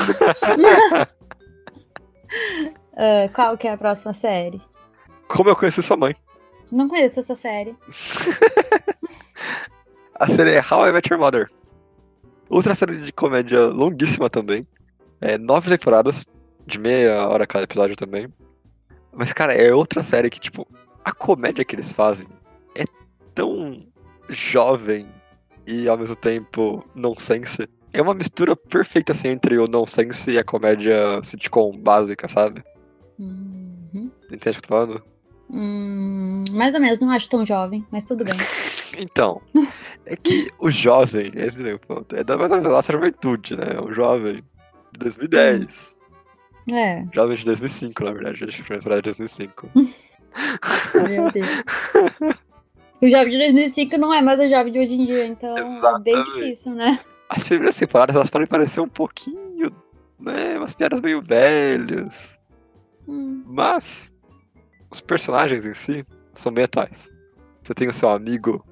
Ah, 2.98 3.30
qual 3.32 3.56
que 3.56 3.68
é 3.68 3.72
a 3.72 3.78
próxima 3.78 4.12
série? 4.12 4.60
Como 5.28 5.50
eu 5.50 5.56
conheci 5.56 5.84
sua 5.84 5.96
mãe. 5.96 6.16
Não 6.72 6.90
conheço 6.90 7.20
essa 7.20 7.36
série. 7.36 7.78
A 10.20 10.26
série 10.26 10.56
é 10.56 10.60
How 10.60 10.88
I 10.88 10.92
Met 10.92 11.14
Your 11.14 11.22
Mother. 11.22 11.48
Outra 12.50 12.74
série 12.74 12.98
de 12.98 13.14
comédia 13.14 13.68
longuíssima 13.68 14.32
também. 14.32 14.66
É 15.22 15.38
nove 15.38 15.70
temporadas, 15.70 16.26
de 16.66 16.80
meia 16.80 17.28
hora 17.28 17.46
cada 17.46 17.66
episódio 17.66 17.96
também. 17.96 18.28
Mas, 19.14 19.32
cara, 19.32 19.54
é 19.54 19.72
outra 19.72 20.02
série 20.02 20.32
que, 20.32 20.40
tipo, 20.40 20.68
a 21.06 21.12
comédia 21.12 21.64
que 21.64 21.76
eles 21.76 21.92
fazem 21.92 22.28
é 22.76 22.84
tão 23.36 23.86
jovem 24.28 25.08
e 25.68 25.88
ao 25.88 25.98
mesmo 25.98 26.16
tempo 26.16 26.84
nonsense. 26.96 27.70
É 27.94 28.02
uma 28.02 28.16
mistura 28.16 28.56
perfeita, 28.56 29.12
assim, 29.12 29.28
entre 29.28 29.60
o 29.60 29.68
nonsense 29.68 30.32
e 30.32 30.40
a 30.40 30.44
comédia 30.44 31.22
sitcom 31.24 31.78
básica, 31.78 32.28
sabe? 32.28 32.64
Uhum. 33.20 34.12
Entende 34.32 34.38
o 34.38 34.40
que 34.40 34.48
eu 34.50 34.62
tô 34.62 34.68
falando? 34.68 35.04
Hum, 35.50 36.44
mais 36.52 36.74
ou 36.74 36.82
menos, 36.82 37.00
não 37.00 37.12
acho 37.12 37.30
tão 37.30 37.46
jovem, 37.46 37.86
mas 37.92 38.04
tudo 38.04 38.24
bem. 38.24 38.36
Então, 39.00 39.40
é 40.08 40.16
que 40.16 40.48
o 40.58 40.72
jovem, 40.72 41.32
esse 41.36 41.70
é 41.70 41.74
o 41.74 41.78
ponto, 41.78 42.16
é 42.16 42.24
da 42.24 42.36
nossa 42.36 42.92
juventude, 42.92 43.56
né? 43.56 43.80
O 43.80 43.94
jovem 43.94 44.36
de 44.92 45.00
2010. 45.00 45.98
É, 46.72 47.06
Jovem 47.14 47.38
de 47.38 47.46
2005, 47.46 48.04
na 48.04 48.12
verdade. 48.12 48.44
A 48.44 48.48
temporada 48.48 48.96
é 48.96 49.02
de 49.02 49.18
2005. 49.18 49.70
meu 51.08 51.32
Deus. 51.32 51.48
O 53.02 53.08
jovem 53.08 53.30
de 53.30 53.38
2005 53.38 53.98
não 53.98 54.14
é 54.14 54.22
mais 54.22 54.40
o 54.40 54.48
jovem 54.48 54.74
de 54.74 54.80
hoje 54.80 54.96
em 54.96 55.06
dia, 55.06 55.28
então 55.28 55.56
é 55.56 55.62
bem 55.62 55.78
Exatamente. 55.78 56.32
difícil, 56.34 56.72
né? 56.74 57.00
As 57.30 57.48
primeiras 57.48 57.78
temporadas, 57.78 58.16
elas 58.16 58.30
podem 58.30 58.48
parecer 58.48 58.82
um 58.82 58.90
pouquinho, 58.90 59.72
né? 60.20 60.58
Umas 60.58 60.74
piadas 60.74 61.02
meio 61.02 61.22
velhas. 61.22 62.40
Hum, 63.08 63.44
Mas, 63.46 64.14
os 64.92 65.02
personagens 65.02 65.66
em 65.66 65.74
si 65.74 66.04
são 66.34 66.52
bem 66.52 66.66
atuais. 66.66 67.12
Você 67.64 67.74
tem 67.74 67.88
o 67.88 67.94
seu 67.94 68.10
amigo 68.10 68.66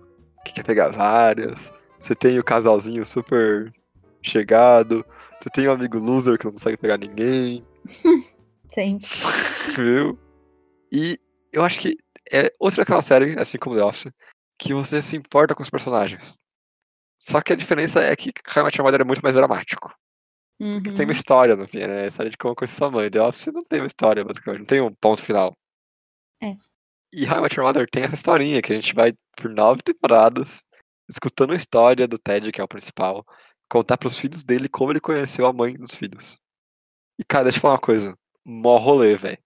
que 0.46 0.54
quer 0.54 0.64
pegar 0.64 0.90
várias. 0.90 1.72
Você 2.00 2.16
tem 2.16 2.40
o 2.40 2.44
casalzinho 2.44 3.06
super 3.06 3.72
chegado. 4.22 5.06
Você 5.40 5.50
tem 5.50 5.68
o 5.68 5.72
amigo 5.72 6.00
loser 6.00 6.38
que 6.38 6.46
não 6.46 6.54
consegue 6.54 6.78
pegar 6.78 6.98
ninguém. 6.98 7.66
sim. 8.74 8.98
Viu? 9.76 10.18
E 10.92 11.18
eu 11.52 11.64
acho 11.64 11.80
que 11.80 11.98
é 12.32 12.52
outra 12.60 12.82
daquela 12.82 13.02
série, 13.02 13.40
assim 13.40 13.58
como 13.58 13.76
The 13.76 13.84
Office, 13.84 14.12
que 14.58 14.74
você 14.74 15.02
se 15.02 15.16
importa 15.16 15.54
com 15.54 15.64
os 15.64 15.70
personagens. 15.70 16.40
Só 17.18 17.42
que 17.42 17.54
a 17.54 17.56
diferença 17.56 18.02
é 18.02 18.16
que 18.16 18.32
How 18.56 18.62
I 18.62 18.66
Met 18.66 18.78
Your 18.78 18.86
Mother 18.86 19.02
é 19.02 19.04
muito 19.04 19.22
mais 19.22 19.36
dramático. 19.36 19.94
Uhum. 20.60 20.82
Que 20.82 20.92
tem 20.92 21.06
uma 21.06 21.12
história 21.12 21.56
no 21.56 21.68
fim, 21.68 21.80
né? 21.80 22.04
A 22.04 22.08
história 22.08 22.32
de 22.32 22.38
como 22.38 22.52
eu 22.52 22.56
conheci 22.56 22.76
sua 22.76 22.90
mãe. 22.90 23.10
The 23.10 23.22
Office 23.22 23.48
não 23.48 23.64
tem 23.64 23.82
uma 23.82 23.88
história, 23.88 24.24
basicamente. 24.24 24.60
Não 24.60 24.66
tem 24.66 24.82
um 24.82 24.94
ponto 24.94 25.22
final. 25.22 25.56
É. 26.42 26.56
E 27.14 27.26
How 27.26 27.40
I 27.40 27.42
Met 27.42 27.56
Your 27.58 27.66
Mother 27.68 27.88
tem 27.90 28.04
essa 28.04 28.16
historinha 28.16 28.62
que 28.62 28.74
a 28.74 28.76
gente 28.76 28.94
vai 28.94 29.14
por 29.36 29.50
nove 29.50 29.82
temporadas 29.82 30.66
escutando 31.10 31.54
a 31.54 31.56
história 31.56 32.08
do 32.08 32.18
Ted, 32.18 32.52
que 32.52 32.60
é 32.60 32.64
o 32.64 32.68
principal, 32.68 33.24
contar 33.70 33.98
pros 33.98 34.18
filhos 34.18 34.44
dele 34.44 34.68
como 34.68 34.92
ele 34.92 35.00
conheceu 35.00 35.46
a 35.46 35.54
mãe 35.54 35.74
dos 35.74 35.96
filhos. 35.96 36.40
E, 37.20 37.24
cara, 37.24 37.46
deixa 37.46 37.58
eu 37.58 37.62
falar 37.62 37.76
uma 37.76 37.80
coisa. 37.80 38.18
Mó 38.44 38.78
rolê, 38.78 39.16
velho. 39.16 39.38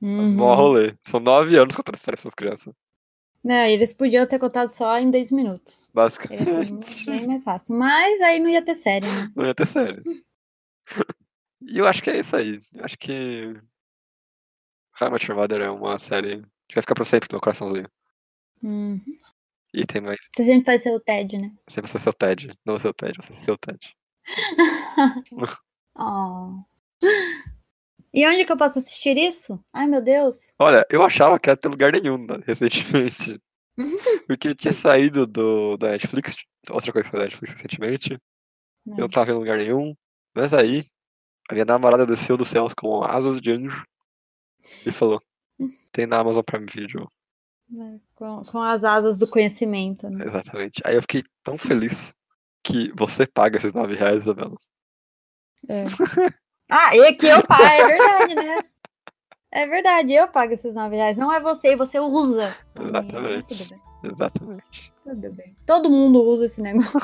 Uhum. 0.00 0.34
Mó 0.34 0.54
rolê. 0.54 0.94
São 1.06 1.18
nove 1.18 1.56
anos 1.56 1.74
contando 1.74 1.96
história 1.96 2.16
pra 2.16 2.22
essas 2.22 2.34
crianças. 2.34 2.74
Não, 3.42 3.64
eles 3.64 3.92
podiam 3.92 4.26
ter 4.26 4.38
contado 4.38 4.68
só 4.68 4.98
em 4.98 5.10
dois 5.10 5.30
minutos. 5.30 5.90
Basicamente. 5.94 7.06
bem 7.06 7.26
mais 7.26 7.42
fácil. 7.42 7.76
Mas 7.76 8.20
aí 8.20 8.40
não 8.40 8.48
ia 8.48 8.64
ter 8.64 8.74
série, 8.74 9.06
né? 9.06 9.30
Não 9.34 9.46
ia 9.46 9.54
ter 9.54 9.66
sério. 9.66 10.02
E 11.60 11.78
eu 11.78 11.86
acho 11.86 12.02
que 12.02 12.10
é 12.10 12.18
isso 12.18 12.36
aí. 12.36 12.60
Eu 12.72 12.84
acho 12.84 12.98
que. 12.98 13.54
How 15.00 15.10
Met 15.10 15.30
Your 15.30 15.38
Mother 15.38 15.60
é 15.60 15.70
uma 15.70 15.98
série 15.98 16.42
que 16.68 16.74
vai 16.74 16.82
ficar 16.82 16.94
pra 16.94 17.04
sempre 17.04 17.28
no 17.30 17.34
meu 17.34 17.40
coraçãozinho. 17.40 17.88
Uhum. 18.62 19.00
E 19.72 19.84
tem 19.84 20.00
mais. 20.00 20.18
Você 20.36 20.44
sempre 20.44 20.64
vai 20.64 20.78
ser 20.78 20.90
o 20.90 21.00
Ted, 21.00 21.38
né? 21.38 21.52
Você 21.66 21.80
vai 21.80 21.90
ser 21.90 21.98
seu 21.98 22.12
Ted. 22.12 22.48
Não 22.64 22.74
vai 22.74 22.80
ser 22.80 22.88
o 22.88 22.94
Ted, 22.94 23.14
você 23.20 23.28
vai 23.28 23.38
ser 23.38 23.44
seu 23.44 23.58
Ted. 23.58 23.96
Oh. 26.00 26.62
E 28.14 28.24
onde 28.24 28.44
que 28.44 28.52
eu 28.52 28.56
posso 28.56 28.78
assistir 28.78 29.16
isso? 29.16 29.62
Ai, 29.72 29.88
meu 29.88 30.00
Deus. 30.00 30.52
Olha, 30.56 30.86
eu 30.90 31.02
achava 31.02 31.40
que 31.40 31.50
ia 31.50 31.56
ter 31.56 31.68
lugar 31.68 31.92
nenhum 31.92 32.18
né, 32.18 32.38
recentemente. 32.46 33.40
Porque 34.28 34.54
tinha 34.54 34.72
saído 34.72 35.26
do, 35.26 35.76
da 35.76 35.90
Netflix, 35.90 36.36
outra 36.70 36.92
coisa 36.92 37.10
da 37.10 37.20
Netflix 37.20 37.54
recentemente. 37.54 38.12
Eu 38.86 38.96
não 38.96 39.08
tava 39.08 39.32
em 39.32 39.34
lugar 39.34 39.58
nenhum. 39.58 39.94
Mas 40.38 40.54
aí, 40.54 40.84
a 41.50 41.52
minha 41.52 41.64
namorada 41.64 42.06
desceu 42.06 42.36
dos 42.36 42.46
céus 42.46 42.72
com 42.72 43.02
asas 43.02 43.40
de 43.40 43.50
anjo 43.50 43.84
e 44.86 44.92
falou: 44.92 45.20
tem 45.90 46.06
na 46.06 46.20
Amazon 46.20 46.44
Prime 46.44 46.66
Video. 46.66 47.10
É, 47.76 47.98
Com, 48.14 48.44
com 48.44 48.62
as 48.62 48.84
asas 48.84 49.18
do 49.18 49.26
conhecimento, 49.26 50.08
né? 50.08 50.24
Exatamente. 50.24 50.80
Aí 50.84 50.94
eu 50.94 51.02
fiquei 51.02 51.24
tão 51.42 51.58
feliz 51.58 52.14
que 52.62 52.92
você 52.94 53.26
paga 53.26 53.58
esses 53.58 53.72
9 53.72 53.96
reais, 53.96 54.22
Isabela. 54.22 54.54
É. 55.68 55.84
Ah, 56.70 56.94
e 56.94 57.04
aqui 57.04 57.26
eu 57.26 57.44
pago, 57.44 57.62
é 57.64 57.88
verdade, 57.88 58.34
né? 58.36 58.64
É 59.50 59.66
verdade, 59.66 60.12
eu 60.12 60.28
pago 60.28 60.52
esses 60.52 60.76
9 60.76 60.94
reais. 60.94 61.16
Não 61.16 61.32
é 61.32 61.40
você, 61.40 61.74
você 61.74 61.98
usa. 61.98 62.56
Exatamente. 62.78 63.48
Tudo 63.48 63.70
bem, 63.70 64.12
Exatamente. 64.12 64.92
tudo 65.02 65.32
bem. 65.32 65.56
Todo 65.66 65.90
mundo 65.90 66.22
usa 66.22 66.44
esse 66.44 66.60
negócio. 66.60 67.00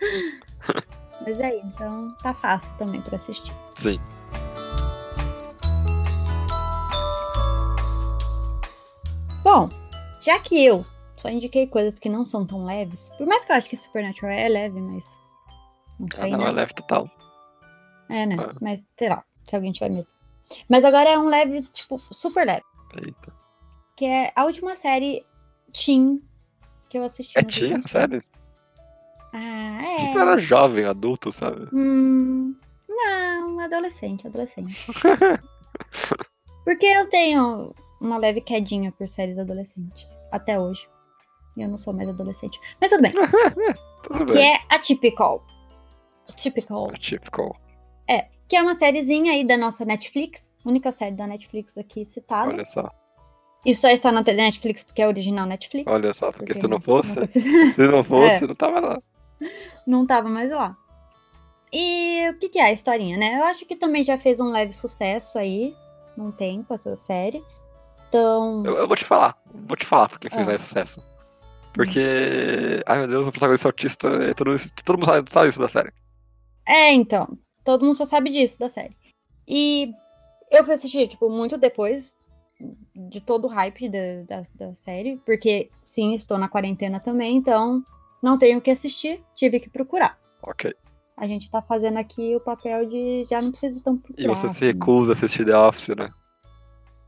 Mas 1.26 1.40
aí, 1.40 1.60
então 1.64 2.12
tá 2.22 2.32
fácil 2.32 2.78
também 2.78 3.00
pra 3.02 3.16
assistir. 3.16 3.52
Sim. 3.74 3.98
Bom, 9.42 9.68
já 10.20 10.38
que 10.38 10.64
eu 10.64 10.84
só 11.16 11.28
indiquei 11.28 11.66
coisas 11.66 11.98
que 11.98 12.08
não 12.08 12.24
são 12.24 12.46
tão 12.46 12.64
leves, 12.64 13.10
por 13.16 13.26
mais 13.26 13.44
que 13.44 13.52
eu 13.52 13.56
acho 13.56 13.68
que 13.68 13.76
Supernatural 13.76 14.30
é 14.32 14.48
leve, 14.48 14.80
mas. 14.80 15.18
Não 15.98 16.08
Ah, 16.12 16.16
sei, 16.22 16.30
não, 16.30 16.38
né? 16.38 16.48
é 16.48 16.52
leve 16.52 16.74
total. 16.74 17.10
É, 18.08 18.26
né? 18.26 18.36
Ah. 18.38 18.54
Mas, 18.60 18.86
sei 18.98 19.08
lá, 19.08 19.24
se 19.46 19.56
alguém 19.56 19.72
tiver 19.72 19.90
medo. 19.90 20.06
Mas 20.68 20.84
agora 20.84 21.10
é 21.10 21.18
um 21.18 21.26
leve, 21.28 21.62
tipo, 21.72 22.00
super 22.12 22.46
leve. 22.46 22.64
Eita. 23.04 23.32
Que 23.96 24.04
é 24.04 24.32
a 24.36 24.44
última 24.44 24.76
série 24.76 25.24
Teen 25.72 26.22
que 26.88 26.98
eu 26.98 27.04
assisti. 27.04 27.36
É 27.38 27.42
últimos 27.42 27.90
sério? 27.90 28.22
Ah, 29.36 29.96
Tipo, 30.00 30.18
é. 30.18 30.22
era 30.22 30.38
jovem, 30.38 30.84
adulto, 30.86 31.30
sabe? 31.32 31.68
Hum, 31.72 32.54
não, 32.88 33.60
adolescente, 33.60 34.26
adolescente. 34.26 34.86
Porque 36.64 36.86
eu 36.86 37.08
tenho 37.08 37.72
uma 38.00 38.18
leve 38.18 38.40
quedinha 38.40 38.92
por 38.92 39.06
séries 39.08 39.38
adolescentes. 39.38 40.06
Até 40.32 40.58
hoje. 40.58 40.88
E 41.56 41.62
eu 41.62 41.68
não 41.68 41.78
sou 41.78 41.92
mais 41.94 42.08
adolescente. 42.08 42.60
Mas 42.80 42.90
tudo 42.90 43.02
bem. 43.02 43.12
Tudo 44.02 44.24
que 44.26 44.34
bem. 44.34 44.52
é 44.54 44.60
a 44.68 44.78
Typical. 44.78 45.44
Typical. 46.36 46.92
Typical. 46.92 47.56
Que 48.48 48.54
é 48.54 48.62
uma 48.62 48.76
sériezinha 48.76 49.32
aí 49.32 49.44
da 49.44 49.56
nossa 49.56 49.84
Netflix. 49.84 50.54
Única 50.64 50.92
série 50.92 51.16
da 51.16 51.26
Netflix 51.26 51.76
aqui 51.76 52.06
citada. 52.06 52.48
Olha 52.50 52.64
só. 52.64 52.88
E 53.64 53.74
só 53.74 53.88
está 53.90 54.12
na 54.12 54.22
Netflix 54.22 54.84
porque 54.84 55.02
é 55.02 55.08
original 55.08 55.46
Netflix. 55.46 55.90
Olha 55.92 56.14
só, 56.14 56.30
porque 56.30 56.54
se 56.54 56.68
não 56.68 56.78
fosse, 56.80 57.08
nunca 57.08 57.26
se 57.74 57.88
não 57.88 58.04
fosse, 58.04 58.44
É. 58.44 58.46
não 58.46 58.54
tava 58.54 58.78
lá. 58.78 59.02
Não 59.86 60.06
tava 60.06 60.28
mais 60.28 60.50
lá. 60.50 60.76
E 61.72 62.28
o 62.30 62.38
que, 62.38 62.48
que 62.48 62.58
é 62.58 62.64
a 62.66 62.72
historinha, 62.72 63.16
né? 63.16 63.38
Eu 63.38 63.44
acho 63.44 63.66
que 63.66 63.76
também 63.76 64.04
já 64.04 64.18
fez 64.18 64.40
um 64.40 64.50
leve 64.50 64.72
sucesso 64.72 65.38
aí, 65.38 65.74
num 66.16 66.30
tempo, 66.32 66.72
essa 66.72 66.94
série. 66.96 67.42
Então. 68.08 68.64
Eu, 68.64 68.76
eu 68.76 68.88
vou 68.88 68.96
te 68.96 69.04
falar, 69.04 69.36
vou 69.52 69.76
te 69.76 69.84
falar 69.84 70.08
porque 70.08 70.30
fez 70.30 70.46
Ah. 70.46 70.50
mais 70.50 70.62
sucesso. 70.62 71.02
Porque, 71.74 72.82
ai 72.86 72.98
meu 73.00 73.08
Deus, 73.08 73.26
o 73.26 73.30
protagonista 73.32 73.68
autista, 73.68 74.08
é 74.08 74.32
todo, 74.32 74.56
todo 74.84 74.96
mundo 74.96 75.06
sabe, 75.06 75.30
sabe 75.30 75.48
isso 75.50 75.60
da 75.60 75.68
série. 75.68 75.92
É, 76.66 76.92
então. 76.92 77.36
Todo 77.62 77.84
mundo 77.84 77.98
só 77.98 78.04
sabe 78.06 78.30
disso 78.30 78.58
da 78.58 78.68
série. 78.68 78.96
E 79.46 79.92
eu 80.50 80.64
fui 80.64 80.72
assistir, 80.74 81.08
tipo, 81.08 81.28
muito 81.28 81.58
depois 81.58 82.16
de 82.94 83.20
todo 83.20 83.44
o 83.44 83.48
hype 83.48 83.88
da, 83.90 83.98
da, 84.36 84.42
da 84.54 84.74
série. 84.74 85.20
Porque, 85.26 85.68
sim, 85.82 86.14
estou 86.14 86.38
na 86.38 86.48
quarentena 86.48 86.98
também, 86.98 87.36
então 87.36 87.84
não 88.22 88.38
tenho 88.38 88.58
o 88.58 88.60
que 88.60 88.70
assistir, 88.70 89.22
tive 89.34 89.60
que 89.60 89.70
procurar. 89.70 90.18
Ok. 90.42 90.74
A 91.16 91.26
gente 91.26 91.50
tá 91.50 91.62
fazendo 91.62 91.98
aqui 91.98 92.36
o 92.36 92.40
papel 92.40 92.86
de 92.86 93.24
já 93.24 93.40
não 93.40 93.50
precisa 93.50 93.80
tão 93.80 93.96
procurar. 93.96 94.22
E 94.22 94.28
você 94.28 94.48
se 94.48 94.64
recusa 94.64 95.12
a 95.12 95.14
assistir 95.14 95.46
The 95.46 95.56
Office, 95.56 95.88
né? 95.96 96.10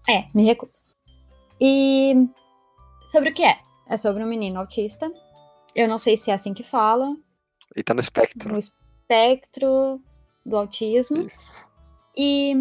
É, 0.08 0.24
me 0.34 0.44
recuso. 0.44 0.82
E 1.60 2.14
sobre 3.08 3.30
o 3.30 3.34
que 3.34 3.44
é? 3.44 3.58
É 3.86 3.96
sobre 3.96 4.24
um 4.24 4.28
menino 4.28 4.58
autista. 4.58 5.12
Eu 5.74 5.86
não 5.88 5.98
sei 5.98 6.16
se 6.16 6.30
é 6.30 6.34
assim 6.34 6.54
que 6.54 6.62
fala. 6.62 7.14
E 7.76 7.82
tá 7.82 7.92
no 7.92 8.00
espectro. 8.00 8.52
No 8.52 8.58
espectro 8.58 10.00
do 10.44 10.56
autismo. 10.56 11.18
Isso. 11.18 11.68
E 12.16 12.52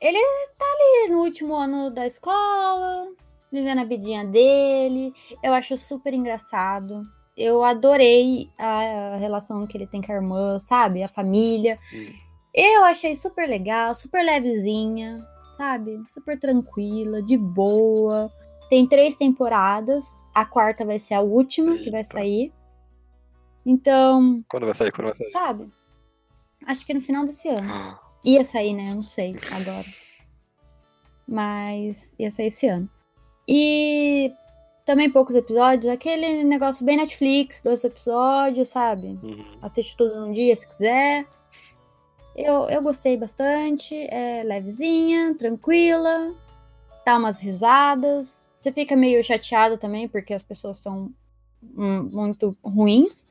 ele 0.00 0.18
tá 0.58 0.64
ali 0.64 1.12
no 1.12 1.22
último 1.22 1.54
ano 1.54 1.90
da 1.90 2.06
escola, 2.06 3.06
vivendo 3.50 3.80
a 3.80 3.84
vidinha 3.84 4.24
dele. 4.24 5.14
Eu 5.42 5.54
acho 5.54 5.78
super 5.78 6.12
engraçado. 6.12 7.02
Eu 7.36 7.64
adorei 7.64 8.50
a 8.58 9.16
relação 9.16 9.66
que 9.66 9.76
ele 9.76 9.86
tem 9.86 10.00
com 10.00 10.12
a 10.12 10.14
irmã, 10.14 10.58
sabe? 10.58 11.02
A 11.02 11.08
família. 11.08 11.78
Hum. 11.92 12.12
Eu 12.54 12.84
achei 12.84 13.16
super 13.16 13.48
legal, 13.48 13.94
super 13.94 14.24
levezinha, 14.24 15.18
sabe? 15.56 16.00
Super 16.08 16.38
tranquila, 16.38 17.20
de 17.22 17.36
boa. 17.36 18.30
Tem 18.70 18.86
três 18.86 19.16
temporadas. 19.16 20.04
A 20.32 20.44
quarta 20.44 20.84
vai 20.84 20.98
ser 21.00 21.14
a 21.14 21.20
última 21.20 21.76
que 21.78 21.90
vai 21.90 22.00
Eita. 22.02 22.12
sair. 22.12 22.52
Então, 23.66 24.44
Quando 24.48 24.66
vai 24.66 24.74
sair? 24.74 24.92
Quando 24.92 25.06
vai 25.08 25.16
sair? 25.16 25.30
sabe? 25.30 25.72
Acho 26.66 26.86
que 26.86 26.94
no 26.94 27.00
final 27.00 27.24
desse 27.24 27.48
ano. 27.48 27.68
Ah, 27.72 28.00
Ia 28.24 28.44
sair, 28.44 28.72
né? 28.74 28.90
Eu 28.92 28.96
não 28.96 29.02
sei 29.02 29.34
agora. 29.50 29.84
Mas 31.26 32.14
ia 32.18 32.30
sair 32.30 32.46
esse 32.48 32.66
ano. 32.66 32.88
E 33.48 34.32
também 34.84 35.10
poucos 35.10 35.34
episódios. 35.34 35.92
Aquele 35.92 36.44
negócio 36.44 36.84
bem 36.84 36.96
Netflix, 36.96 37.60
dois 37.62 37.82
episódios, 37.82 38.68
sabe? 38.68 39.18
uhum. 39.22 39.44
Assiste 39.62 39.96
tudo 39.96 40.20
num 40.20 40.32
dia 40.32 40.54
se 40.54 40.68
quiser. 40.68 41.26
Eu, 42.36 42.68
eu 42.68 42.82
gostei 42.82 43.16
bastante. 43.16 43.94
É 44.10 44.42
levezinha, 44.44 45.34
tranquila. 45.34 46.34
Dá 47.04 47.16
umas 47.16 47.40
risadas. 47.40 48.44
Você 48.58 48.72
fica 48.72 48.96
meio 48.96 49.22
chateado 49.22 49.78
também, 49.78 50.08
porque 50.08 50.34
as 50.34 50.42
pessoas 50.42 50.78
são 50.78 51.12
hum, 51.62 52.10
muito 52.12 52.56
ruins. 52.62 53.26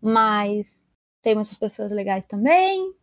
Mas 0.00 0.88
tem 1.22 1.34
umas 1.34 1.52
pessoas 1.54 1.92
legais 1.92 2.26
também. 2.26 2.94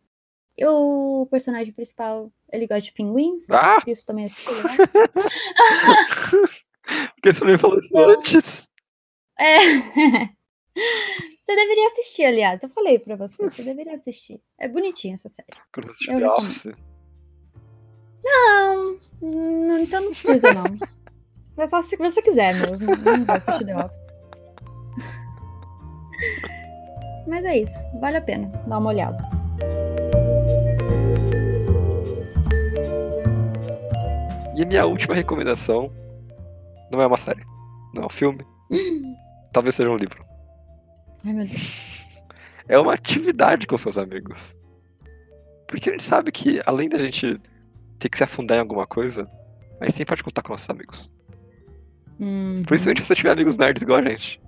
E 0.56 0.64
o 0.66 1.26
personagem 1.30 1.72
principal, 1.72 2.30
ele 2.52 2.66
gosta 2.66 2.82
de 2.82 2.92
pinguins. 2.92 3.50
Ah! 3.50 3.82
Isso 3.86 4.06
também 4.06 4.24
é 4.24 4.28
legal. 4.52 4.76
Por 7.24 7.32
que 7.32 7.38
você 7.38 7.44
não 7.46 7.52
me 7.52 7.58
falou 7.58 7.78
isso 7.78 7.96
antes? 7.96 8.68
É. 9.40 9.56
Você 10.76 11.56
deveria 11.56 11.88
assistir, 11.88 12.24
aliás. 12.24 12.62
Eu 12.62 12.68
falei 12.70 12.98
pra 12.98 13.16
você, 13.16 13.42
você 13.48 13.62
deveria 13.62 13.94
assistir. 13.96 14.40
É 14.58 14.66
bonitinha 14.66 15.14
essa 15.14 15.28
série. 15.28 15.46
Quando 15.72 15.84
você 15.86 15.92
assistiu 15.92 16.14
Eu 16.14 16.18
The 16.20 16.24
recomendo. 16.24 16.48
Office? 16.48 16.72
Não, 18.24 18.98
não, 19.20 19.78
então 19.78 20.00
não 20.00 20.10
precisa, 20.10 20.52
não. 20.54 20.64
É 21.56 21.68
só 21.68 21.80
se 21.82 21.96
você 21.96 22.20
quiser 22.22 22.54
mesmo. 22.54 22.86
Não 22.96 23.24
vou 23.24 23.34
assistir 23.36 23.64
The 23.66 23.76
Office. 23.76 24.12
Mas 27.28 27.44
é 27.44 27.58
isso. 27.58 27.78
Vale 28.00 28.16
a 28.16 28.22
pena 28.22 28.48
dar 28.66 28.78
uma 28.78 28.90
olhada. 28.90 29.22
E 34.56 34.62
a 34.62 34.66
minha 34.66 34.86
última 34.86 35.14
recomendação 35.14 35.92
não 36.94 37.02
é 37.02 37.06
uma 37.06 37.16
série. 37.16 37.44
Não 37.94 38.02
é 38.02 38.06
um 38.06 38.10
filme. 38.10 38.44
Talvez 39.52 39.74
seja 39.74 39.90
um 39.90 39.96
livro. 39.96 40.24
Ai, 41.24 41.32
meu 41.32 41.46
Deus. 41.46 42.24
É 42.68 42.78
uma 42.78 42.94
atividade 42.94 43.66
com 43.66 43.76
seus 43.76 43.98
amigos. 43.98 44.58
Porque 45.68 45.90
a 45.90 45.92
gente 45.92 46.04
sabe 46.04 46.32
que, 46.32 46.60
além 46.66 46.88
da 46.88 46.98
gente 46.98 47.40
ter 47.98 48.08
que 48.08 48.18
se 48.18 48.24
afundar 48.24 48.56
em 48.58 48.60
alguma 48.60 48.86
coisa, 48.86 49.28
a 49.80 49.84
gente 49.84 49.96
sempre 49.96 50.12
pode 50.12 50.24
contar 50.24 50.42
com 50.42 50.52
nossos 50.52 50.70
amigos. 50.70 51.12
Uhum. 52.18 52.62
Principalmente 52.66 53.00
se 53.02 53.06
você 53.06 53.14
tiver 53.14 53.32
amigos 53.32 53.56
nerds 53.58 53.82
igual 53.82 53.98
a 53.98 54.08
gente. 54.08 54.40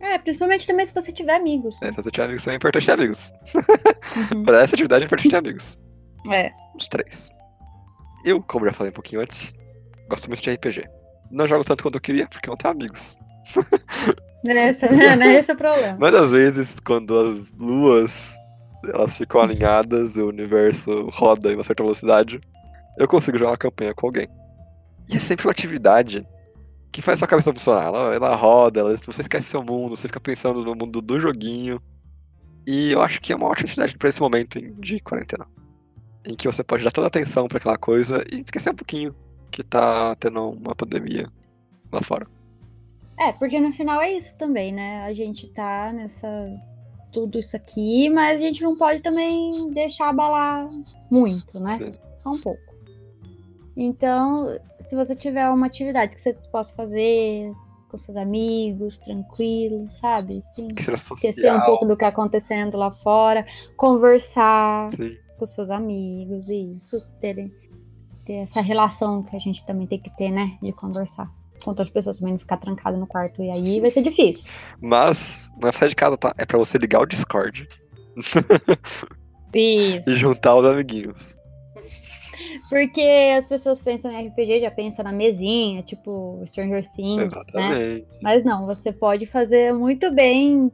É, 0.00 0.18
principalmente 0.18 0.66
também 0.66 0.84
se 0.84 0.92
você 0.92 1.12
tiver 1.12 1.36
amigos. 1.36 1.80
né? 1.80 1.90
Se 1.90 1.96
você 1.96 2.10
tiver 2.10 2.24
amigos, 2.24 2.42
também 2.42 2.54
é 2.54 2.56
importante 2.56 2.86
ter 2.86 2.92
amigos. 2.92 3.32
Uhum. 4.32 4.42
Para 4.44 4.62
essa 4.62 4.74
atividade 4.74 5.04
é 5.04 5.06
importante 5.06 5.30
ter 5.30 5.36
amigos. 5.36 5.78
É. 6.30 6.50
Os 6.76 6.88
três. 6.88 7.28
Eu, 8.24 8.42
como 8.42 8.66
já 8.66 8.72
falei 8.72 8.90
um 8.90 8.94
pouquinho 8.94 9.22
antes, 9.22 9.54
gosto 10.08 10.28
muito 10.28 10.42
de 10.42 10.50
RPG. 10.52 10.84
Não 11.32 11.46
jogo 11.46 11.64
tanto 11.64 11.82
quanto 11.82 11.96
eu 11.96 12.00
queria, 12.00 12.28
porque 12.28 12.48
eu 12.48 12.52
não 12.52 12.56
tenho 12.56 12.74
amigos. 12.74 13.18
Esse, 14.44 14.88
não 14.88 15.22
é 15.22 15.34
esse 15.34 15.52
o 15.52 15.56
problema. 15.56 15.96
Mas 16.00 16.14
às 16.14 16.32
vezes, 16.32 16.80
quando 16.80 17.16
as 17.16 17.52
luas 17.52 18.34
elas 18.92 19.16
ficam 19.16 19.40
alinhadas, 19.40 20.16
o 20.16 20.26
universo 20.26 21.08
roda 21.10 21.52
em 21.52 21.54
uma 21.54 21.62
certa 21.62 21.82
velocidade, 21.82 22.40
eu 22.98 23.06
consigo 23.06 23.38
jogar 23.38 23.52
uma 23.52 23.56
campanha 23.56 23.94
com 23.94 24.06
alguém. 24.06 24.28
E 25.08 25.16
é 25.16 25.20
sempre 25.20 25.46
uma 25.46 25.52
atividade 25.52 26.26
que 26.90 27.00
faz 27.00 27.18
sua 27.18 27.28
cabeça 27.28 27.52
funcionar. 27.52 27.84
Ela, 27.84 28.14
ela 28.14 28.34
roda, 28.34 28.80
ela, 28.80 28.96
você 28.96 29.20
esquece 29.20 29.48
seu 29.48 29.62
mundo, 29.62 29.96
você 29.96 30.08
fica 30.08 30.20
pensando 30.20 30.64
no 30.64 30.74
mundo 30.74 31.00
do 31.00 31.20
joguinho. 31.20 31.80
E 32.66 32.92
eu 32.92 33.00
acho 33.02 33.20
que 33.20 33.32
é 33.32 33.36
uma 33.36 33.46
ótima 33.46 33.66
atividade 33.66 33.96
para 33.96 34.08
esse 34.08 34.20
momento 34.20 34.60
de 34.60 35.00
quarentena. 35.00 35.46
Em 36.24 36.34
que 36.34 36.46
você 36.46 36.62
pode 36.62 36.84
dar 36.84 36.90
toda 36.92 37.06
a 37.06 37.08
atenção 37.08 37.48
para 37.48 37.58
aquela 37.58 37.78
coisa 37.78 38.24
e 38.30 38.40
esquecer 38.40 38.70
um 38.70 38.74
pouquinho 38.74 39.14
que 39.52 39.62
tá 39.62 40.14
tendo 40.16 40.50
uma 40.50 40.74
pandemia 40.74 41.28
lá 41.92 42.02
fora. 42.02 42.26
É, 43.18 43.32
porque 43.32 43.60
no 43.60 43.72
final 43.72 44.00
é 44.00 44.12
isso 44.12 44.36
também, 44.36 44.72
né? 44.72 45.04
A 45.04 45.12
gente 45.12 45.48
tá 45.48 45.92
nessa. 45.92 46.28
Tudo 47.12 47.38
isso 47.38 47.54
aqui, 47.54 48.08
mas 48.08 48.38
a 48.38 48.40
gente 48.40 48.62
não 48.62 48.74
pode 48.74 49.02
também 49.02 49.70
deixar 49.70 50.08
abalar 50.08 50.66
muito, 51.10 51.60
né? 51.60 51.76
Sim. 51.78 51.94
Só 52.18 52.30
um 52.30 52.40
pouco. 52.40 52.72
Então, 53.76 54.58
se 54.80 54.96
você 54.96 55.14
tiver 55.14 55.48
uma 55.50 55.66
atividade 55.66 56.14
que 56.14 56.20
você 56.20 56.32
possa 56.50 56.74
fazer 56.74 57.52
com 57.88 57.98
seus 57.98 58.16
amigos, 58.16 58.96
tranquilo, 58.96 59.86
sabe? 59.88 60.42
Seja 60.54 60.94
esquecer 60.94 61.52
um 61.52 61.60
pouco 61.60 61.84
do 61.84 61.94
que 61.94 62.00
tá 62.00 62.08
acontecendo 62.08 62.78
lá 62.78 62.90
fora, 62.90 63.44
conversar 63.76 64.90
Sim. 64.90 65.14
com 65.38 65.44
seus 65.44 65.68
amigos 65.68 66.48
e 66.48 66.74
isso, 66.76 66.98
ter, 67.20 67.52
ter 68.24 68.34
essa 68.34 68.60
relação 68.60 69.22
que 69.22 69.36
a 69.36 69.38
gente 69.38 69.64
também 69.64 69.86
tem 69.86 69.98
que 69.98 70.10
ter, 70.16 70.30
né? 70.30 70.56
De 70.62 70.72
conversar 70.72 71.30
com 71.62 71.70
outras 71.70 71.90
pessoas 71.90 72.18
também, 72.18 72.32
não 72.32 72.40
ficar 72.40 72.56
trancado 72.56 72.96
no 72.96 73.06
quarto. 73.06 73.42
E 73.42 73.50
aí 73.50 73.80
vai 73.80 73.90
ser 73.90 74.02
difícil. 74.02 74.52
Mas, 74.80 75.50
não 75.60 75.68
é 75.68 75.88
de 75.88 75.94
casa, 75.94 76.16
tá? 76.16 76.34
É 76.36 76.44
pra 76.44 76.58
você 76.58 76.76
ligar 76.78 77.00
o 77.00 77.06
Discord 77.06 77.68
Isso. 79.54 80.10
e 80.10 80.14
juntar 80.14 80.56
os 80.56 80.66
amiguinhos. 80.66 81.38
Porque 82.68 83.34
as 83.36 83.46
pessoas 83.46 83.82
pensam 83.82 84.10
em 84.10 84.28
RPG, 84.28 84.60
já 84.60 84.70
pensam 84.70 85.04
na 85.04 85.12
mesinha, 85.12 85.82
tipo 85.82 86.42
Stranger 86.46 86.90
Things, 86.90 87.16
né? 87.16 87.24
Exatamente. 87.24 88.06
Mas 88.22 88.44
não, 88.44 88.66
você 88.66 88.92
pode 88.92 89.26
fazer 89.26 89.72
muito 89.72 90.10
bem 90.10 90.70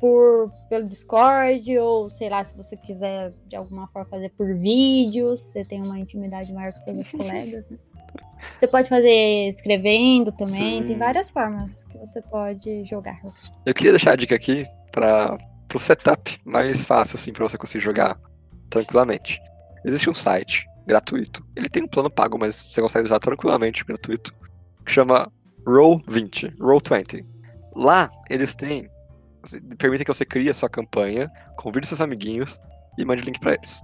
por 0.00 0.50
pelo 0.68 0.86
Discord, 0.86 1.78
ou 1.78 2.08
sei 2.08 2.28
lá, 2.28 2.44
se 2.44 2.56
você 2.56 2.76
quiser 2.76 3.32
de 3.46 3.56
alguma 3.56 3.86
forma 3.88 4.08
fazer 4.08 4.30
por 4.30 4.54
vídeos, 4.54 5.40
você 5.40 5.64
tem 5.64 5.82
uma 5.82 5.98
intimidade 5.98 6.52
maior 6.52 6.72
com 6.72 6.80
seus 6.82 7.10
colegas, 7.12 7.64
né? 7.70 7.78
Você 8.58 8.66
pode 8.66 8.88
fazer 8.88 9.48
escrevendo 9.48 10.30
também, 10.32 10.82
Sim. 10.82 10.88
tem 10.88 10.96
várias 10.96 11.30
formas 11.30 11.84
que 11.84 11.98
você 11.98 12.20
pode 12.22 12.84
jogar. 12.84 13.20
Eu 13.64 13.74
queria 13.74 13.92
deixar 13.92 14.12
a 14.12 14.16
dica 14.16 14.34
aqui 14.34 14.64
para 14.92 15.38
pro 15.68 15.78
setup 15.78 16.38
mais 16.44 16.84
fácil, 16.84 17.16
assim, 17.16 17.32
pra 17.32 17.48
você 17.48 17.58
conseguir 17.58 17.84
jogar 17.84 18.18
tranquilamente. 18.70 19.40
Existe 19.84 20.08
um 20.08 20.14
site 20.14 20.66
gratuito. 20.86 21.44
Ele 21.56 21.68
tem 21.68 21.82
um 21.82 21.88
plano 21.88 22.10
pago, 22.10 22.38
mas 22.38 22.54
você 22.54 22.80
consegue 22.80 23.06
usar 23.06 23.18
tranquilamente 23.18 23.84
gratuito. 23.84 24.34
Que 24.84 24.92
chama 24.92 25.30
Roll20, 25.66 26.56
Roll20. 26.58 27.24
Lá, 27.74 28.08
eles 28.30 28.54
têm. 28.54 28.88
Permitem 29.78 30.04
que 30.04 30.12
você 30.12 30.24
crie 30.24 30.50
a 30.50 30.54
sua 30.54 30.68
campanha, 30.68 31.30
convide 31.56 31.86
seus 31.86 32.00
amiguinhos 32.00 32.60
e 32.98 33.04
mande 33.04 33.22
link 33.22 33.38
pra 33.38 33.54
eles. 33.54 33.82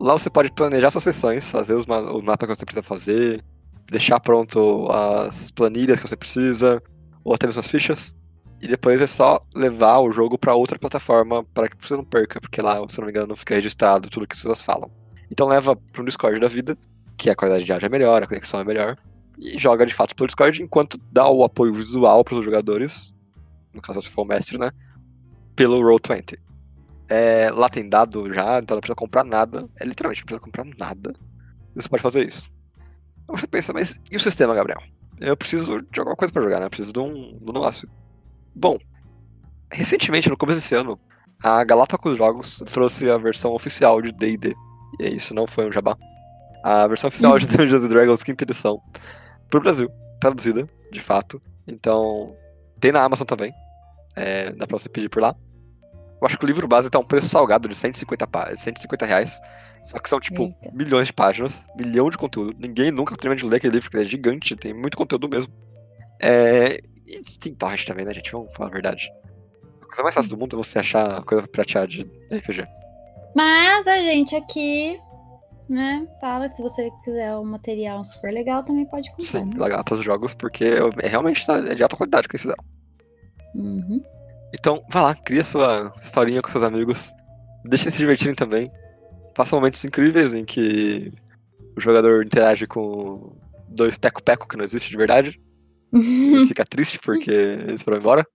Lá 0.00 0.12
você 0.12 0.30
pode 0.30 0.52
planejar 0.52 0.90
suas 0.90 1.04
sessões, 1.04 1.50
fazer 1.50 1.74
ma- 1.86 2.12
o 2.12 2.22
mapa 2.22 2.46
que 2.46 2.54
você 2.54 2.64
precisa 2.64 2.82
fazer, 2.82 3.44
deixar 3.90 4.20
pronto 4.20 4.88
as 4.90 5.50
planilhas 5.50 5.98
que 5.98 6.08
você 6.08 6.16
precisa, 6.16 6.82
ou 7.24 7.34
até 7.34 7.46
mesmo 7.46 7.60
as 7.60 7.66
fichas. 7.66 8.16
E 8.60 8.66
depois 8.66 9.00
é 9.00 9.06
só 9.06 9.40
levar 9.54 9.98
o 10.00 10.10
jogo 10.10 10.36
pra 10.36 10.54
outra 10.54 10.78
plataforma 10.78 11.44
para 11.54 11.68
que 11.68 11.76
você 11.80 11.96
não 11.96 12.04
perca, 12.04 12.40
porque 12.40 12.60
lá, 12.60 12.84
se 12.88 12.98
não 12.98 13.06
me 13.06 13.12
engano, 13.12 13.28
não 13.28 13.36
fica 13.36 13.54
registrado 13.54 14.08
tudo 14.10 14.26
que 14.26 14.34
as 14.34 14.40
pessoas 14.40 14.62
falam. 14.62 14.90
Então 15.30 15.46
leva 15.46 15.76
para 15.76 16.02
um 16.02 16.04
Discord 16.04 16.40
da 16.40 16.48
vida, 16.48 16.76
que 17.16 17.30
a 17.30 17.36
qualidade 17.36 17.64
de 17.64 17.72
áudio 17.72 17.86
é 17.86 17.88
melhor, 17.88 18.22
a 18.22 18.26
conexão 18.26 18.60
é 18.60 18.64
melhor, 18.64 18.96
e 19.38 19.56
joga 19.58 19.86
de 19.86 19.94
fato 19.94 20.14
pelo 20.16 20.26
Discord 20.26 20.62
enquanto 20.62 20.98
dá 21.12 21.28
o 21.28 21.44
apoio 21.44 21.72
visual 21.72 22.24
para 22.24 22.34
os 22.34 22.44
jogadores, 22.44 23.14
no 23.72 23.80
caso 23.80 24.02
se 24.02 24.10
for 24.10 24.22
o 24.22 24.24
mestre, 24.24 24.58
né? 24.58 24.70
Pelo 25.58 25.80
Roll20. 25.80 26.38
É, 27.08 27.50
lá 27.50 27.68
tem 27.68 27.88
dado 27.88 28.32
já, 28.32 28.60
então 28.60 28.76
não 28.76 28.80
precisa 28.80 28.94
comprar 28.94 29.24
nada. 29.24 29.68
É 29.80 29.84
literalmente, 29.84 30.20
não 30.20 30.26
precisa 30.26 30.40
comprar 30.40 30.64
nada. 30.78 31.12
Você 31.74 31.88
pode 31.88 32.00
fazer 32.00 32.28
isso. 32.28 32.48
Aí 33.28 33.40
você 33.40 33.46
pensa, 33.48 33.72
mas 33.72 33.98
e 34.08 34.16
o 34.16 34.20
sistema, 34.20 34.54
Gabriel? 34.54 34.80
Eu 35.18 35.36
preciso 35.36 35.82
de 35.90 35.98
alguma 35.98 36.14
coisa 36.14 36.32
para 36.32 36.42
jogar, 36.42 36.60
né? 36.60 36.66
Eu 36.66 36.70
preciso 36.70 36.92
de 36.92 37.00
um, 37.00 37.12
de 37.12 37.50
um 37.50 37.54
negócio. 37.54 37.90
Bom, 38.54 38.78
recentemente, 39.72 40.28
no 40.28 40.36
começo 40.36 40.60
desse 40.60 40.76
ano, 40.76 40.96
a 41.42 41.64
Galápagos 41.64 42.16
Jogos 42.16 42.62
trouxe 42.72 43.10
a 43.10 43.18
versão 43.18 43.52
oficial 43.52 44.00
de 44.00 44.12
D&D. 44.12 44.54
E 45.00 45.16
isso 45.16 45.34
não 45.34 45.44
foi 45.44 45.68
um 45.68 45.72
jabá. 45.72 45.96
A 46.62 46.86
versão 46.86 47.08
oficial 47.08 47.36
de 47.36 47.48
Dungeons 47.50 47.82
and 47.82 47.88
Dragons 47.88 48.22
quinta 48.22 48.44
edição 48.44 48.80
pro 49.50 49.60
Brasil, 49.60 49.90
traduzida, 50.20 50.68
de 50.92 51.00
fato. 51.00 51.42
Então, 51.66 52.36
tem 52.78 52.92
na 52.92 53.02
Amazon 53.02 53.26
também. 53.26 53.52
É, 54.14 54.52
dá 54.52 54.68
pra 54.68 54.78
você 54.78 54.88
pedir 54.88 55.08
por 55.08 55.20
lá. 55.20 55.34
Eu 56.20 56.26
acho 56.26 56.36
que 56.38 56.44
o 56.44 56.46
livro 56.48 56.66
base 56.66 56.90
tá 56.90 56.98
um 56.98 57.04
preço 57.04 57.28
salgado 57.28 57.68
de 57.68 57.74
150, 57.74 58.26
pá- 58.26 58.54
150 58.56 59.06
reais. 59.06 59.40
Só 59.82 59.98
que 60.00 60.08
são, 60.08 60.18
tipo, 60.18 60.42
Eita. 60.42 60.70
milhões 60.72 61.06
de 61.06 61.12
páginas, 61.12 61.66
milhão 61.76 62.10
de 62.10 62.18
conteúdo. 62.18 62.54
Ninguém 62.58 62.90
nunca 62.90 63.16
termina 63.16 63.36
de 63.40 63.46
ler 63.46 63.56
aquele 63.58 63.74
livro, 63.74 63.84
porque 63.88 63.98
ele 63.98 64.04
é 64.06 64.10
gigante, 64.10 64.56
tem 64.56 64.74
muito 64.74 64.96
conteúdo 64.96 65.28
mesmo. 65.28 65.52
É... 66.20 66.80
E 67.06 67.22
tem 67.38 67.54
torrent 67.54 67.84
também, 67.86 68.04
né, 68.04 68.12
gente? 68.12 68.30
Vamos 68.32 68.52
falar 68.54 68.68
a 68.68 68.72
verdade. 68.72 69.08
A 69.80 69.86
coisa 69.86 70.02
mais 70.02 70.14
fácil 70.14 70.30
do 70.30 70.36
mundo 70.36 70.56
é 70.56 70.62
você 70.62 70.80
achar 70.80 71.22
coisa 71.22 71.42
pra 71.42 71.50
pratear 71.52 71.86
de 71.86 72.02
RPG. 72.30 72.66
Mas 73.34 73.86
a 73.86 73.96
gente 73.98 74.34
aqui, 74.34 74.98
né, 75.68 76.06
fala, 76.20 76.48
se 76.48 76.60
você 76.60 76.90
quiser 77.04 77.34
um 77.36 77.44
material 77.44 78.04
super 78.04 78.32
legal, 78.32 78.62
também 78.64 78.84
pode 78.84 79.08
comprar. 79.10 79.24
Sim, 79.24 79.44
né? 79.44 79.54
legal 79.56 79.84
para 79.84 79.94
os 79.94 80.02
jogos, 80.02 80.34
porque 80.34 80.64
é 81.02 81.06
realmente 81.06 81.46
tá- 81.46 81.58
é 81.58 81.74
de 81.74 81.82
alta 81.82 81.96
qualidade 81.96 82.26
que 82.28 82.34
eles 82.34 82.42
fizeram. 82.42 82.64
Uhum. 83.54 84.02
Então, 84.52 84.84
vai 84.90 85.02
lá, 85.02 85.14
cria 85.14 85.44
sua 85.44 85.92
historinha 86.00 86.40
com 86.40 86.50
seus 86.50 86.64
amigos. 86.64 87.12
Deixa 87.64 87.84
eles 87.84 87.94
se 87.94 88.00
divertirem 88.00 88.34
também. 88.34 88.70
Faça 89.36 89.54
momentos 89.54 89.84
incríveis 89.84 90.34
em 90.34 90.44
que 90.44 91.12
o 91.76 91.80
jogador 91.80 92.24
interage 92.24 92.66
com 92.66 93.36
dois 93.68 93.96
peco-peco 93.96 94.48
que 94.48 94.56
não 94.56 94.64
existe 94.64 94.90
de 94.90 94.96
verdade. 94.96 95.40
E 95.92 96.46
fica 96.46 96.64
triste 96.68 96.98
porque 96.98 97.30
eles 97.30 97.82
foram 97.82 97.98
embora. 97.98 98.26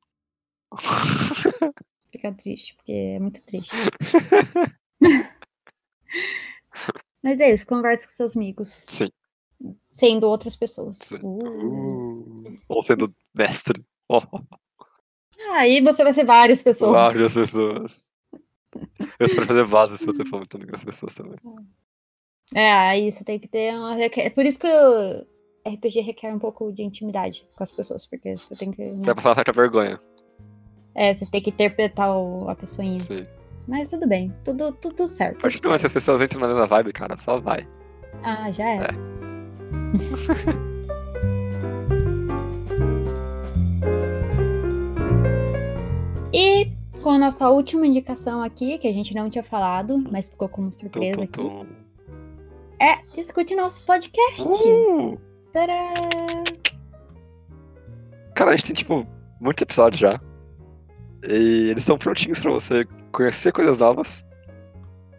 Fica 2.11 2.31
triste, 2.31 2.75
porque 2.75 2.91
é 2.91 3.19
muito 3.19 3.41
triste. 3.41 3.71
Mas 7.23 7.39
é 7.39 7.51
isso, 7.51 7.65
converse 7.65 8.05
com 8.05 8.13
seus 8.13 8.37
amigos, 8.37 8.69
Sim. 8.69 9.09
sendo 9.91 10.27
outras 10.27 10.55
pessoas. 10.55 10.97
Sim. 10.97 11.17
Uh. 11.23 12.47
Uh, 12.47 12.59
ou 12.69 12.83
sendo 12.83 13.11
mestre. 13.33 13.83
Oh, 14.07 14.21
Aí 15.51 15.81
você 15.81 16.03
vai 16.03 16.13
ser 16.13 16.25
várias 16.25 16.61
pessoas. 16.63 16.91
várias 16.91 17.33
pessoas. 17.33 18.09
Eu 19.19 19.25
espero 19.27 19.45
fazer 19.45 19.63
vasos 19.65 19.99
se 19.99 20.05
você 20.05 20.25
for 20.25 20.37
muito 20.37 20.55
amigo 20.57 20.71
das 20.71 20.83
pessoas 20.83 21.13
também. 21.13 21.35
É, 22.55 22.71
aí 22.71 23.11
você 23.11 23.23
tem 23.23 23.39
que 23.39 23.47
ter 23.47 23.73
uma. 23.75 23.95
Por 24.33 24.45
isso 24.45 24.59
que 24.59 24.67
o 24.67 25.25
RPG 25.67 26.01
requer 26.01 26.33
um 26.33 26.39
pouco 26.39 26.71
de 26.71 26.81
intimidade 26.83 27.47
com 27.55 27.63
as 27.63 27.71
pessoas, 27.71 28.05
porque 28.05 28.35
você 28.37 28.55
tem 28.55 28.71
que. 28.71 28.81
né? 28.81 28.95
Você 28.97 29.05
vai 29.05 29.15
passar 29.15 29.29
uma 29.29 29.35
certa 29.35 29.51
vergonha. 29.51 29.99
É, 30.95 31.13
você 31.13 31.25
tem 31.25 31.41
que 31.41 31.49
interpretar 31.49 32.15
o- 32.15 32.49
a 32.49 32.55
pessoinha. 32.55 32.99
Sim. 32.99 33.25
Mas 33.67 33.89
tudo 33.89 34.07
bem, 34.07 34.33
tudo, 34.43 34.71
tudo 34.73 35.07
certo. 35.07 35.37
A 35.37 35.41
partir 35.43 35.57
Tudo 35.57 35.63
do 35.63 35.67
momento 35.69 35.81
que 35.81 35.83
certo. 35.83 35.85
as 35.85 35.93
pessoas 35.93 36.21
entram 36.21 36.41
na 36.41 36.47
mesma 36.47 36.67
vibe, 36.67 36.91
cara, 36.93 37.17
só 37.17 37.39
vai. 37.39 37.67
Ah, 38.23 38.51
já 38.51 38.67
é. 38.69 38.79
e 46.33 46.71
com 47.01 47.09
a 47.11 47.17
nossa 47.17 47.49
última 47.49 47.85
indicação 47.85 48.41
aqui, 48.41 48.77
que 48.77 48.87
a 48.87 48.93
gente 48.93 49.13
não 49.13 49.29
tinha 49.29 49.43
falado, 49.43 49.97
mas 50.11 50.29
ficou 50.29 50.47
como 50.49 50.69
Tum, 50.69 50.77
surpresa 50.79 51.17
tum, 51.17 51.23
aqui, 51.23 51.31
tum. 51.31 51.65
é 52.81 52.99
escute 53.19 53.55
nosso 53.55 53.85
podcast. 53.85 54.47
Uh! 54.49 55.19
Cara, 58.33 58.51
a 58.51 58.55
gente 58.55 58.65
tem, 58.65 58.75
tipo, 58.75 59.05
muitos 59.39 59.61
episódios 59.61 59.99
já. 59.99 60.19
E 61.29 61.69
eles 61.69 61.83
estão 61.83 61.97
prontinhos 61.97 62.39
pra 62.39 62.51
você 62.51 62.85
conhecer 63.11 63.51
coisas 63.51 63.77
novas. 63.77 64.25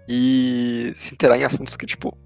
E 0.08 0.92
se 0.96 1.14
inteirar 1.14 1.38
em 1.38 1.44
assuntos 1.44 1.76
que, 1.76 1.86
tipo. 1.86 2.16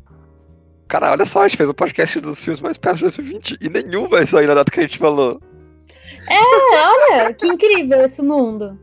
Cara, 0.88 1.12
olha 1.12 1.26
só, 1.26 1.42
a 1.42 1.48
gente 1.48 1.58
fez 1.58 1.68
um 1.68 1.74
podcast 1.74 2.18
dos 2.20 2.40
filmes 2.40 2.62
mais 2.62 2.78
perto 2.78 2.96
de 2.96 3.02
2020 3.02 3.58
e 3.60 3.68
nenhum 3.68 4.08
vai 4.08 4.26
sair 4.26 4.46
na 4.46 4.54
data 4.54 4.72
que 4.72 4.80
a 4.80 4.82
gente 4.84 4.98
falou. 4.98 5.38
Olha, 6.30 7.32
que 7.34 7.46
incrível 7.46 8.00
esse 8.02 8.22
mundo. 8.22 8.78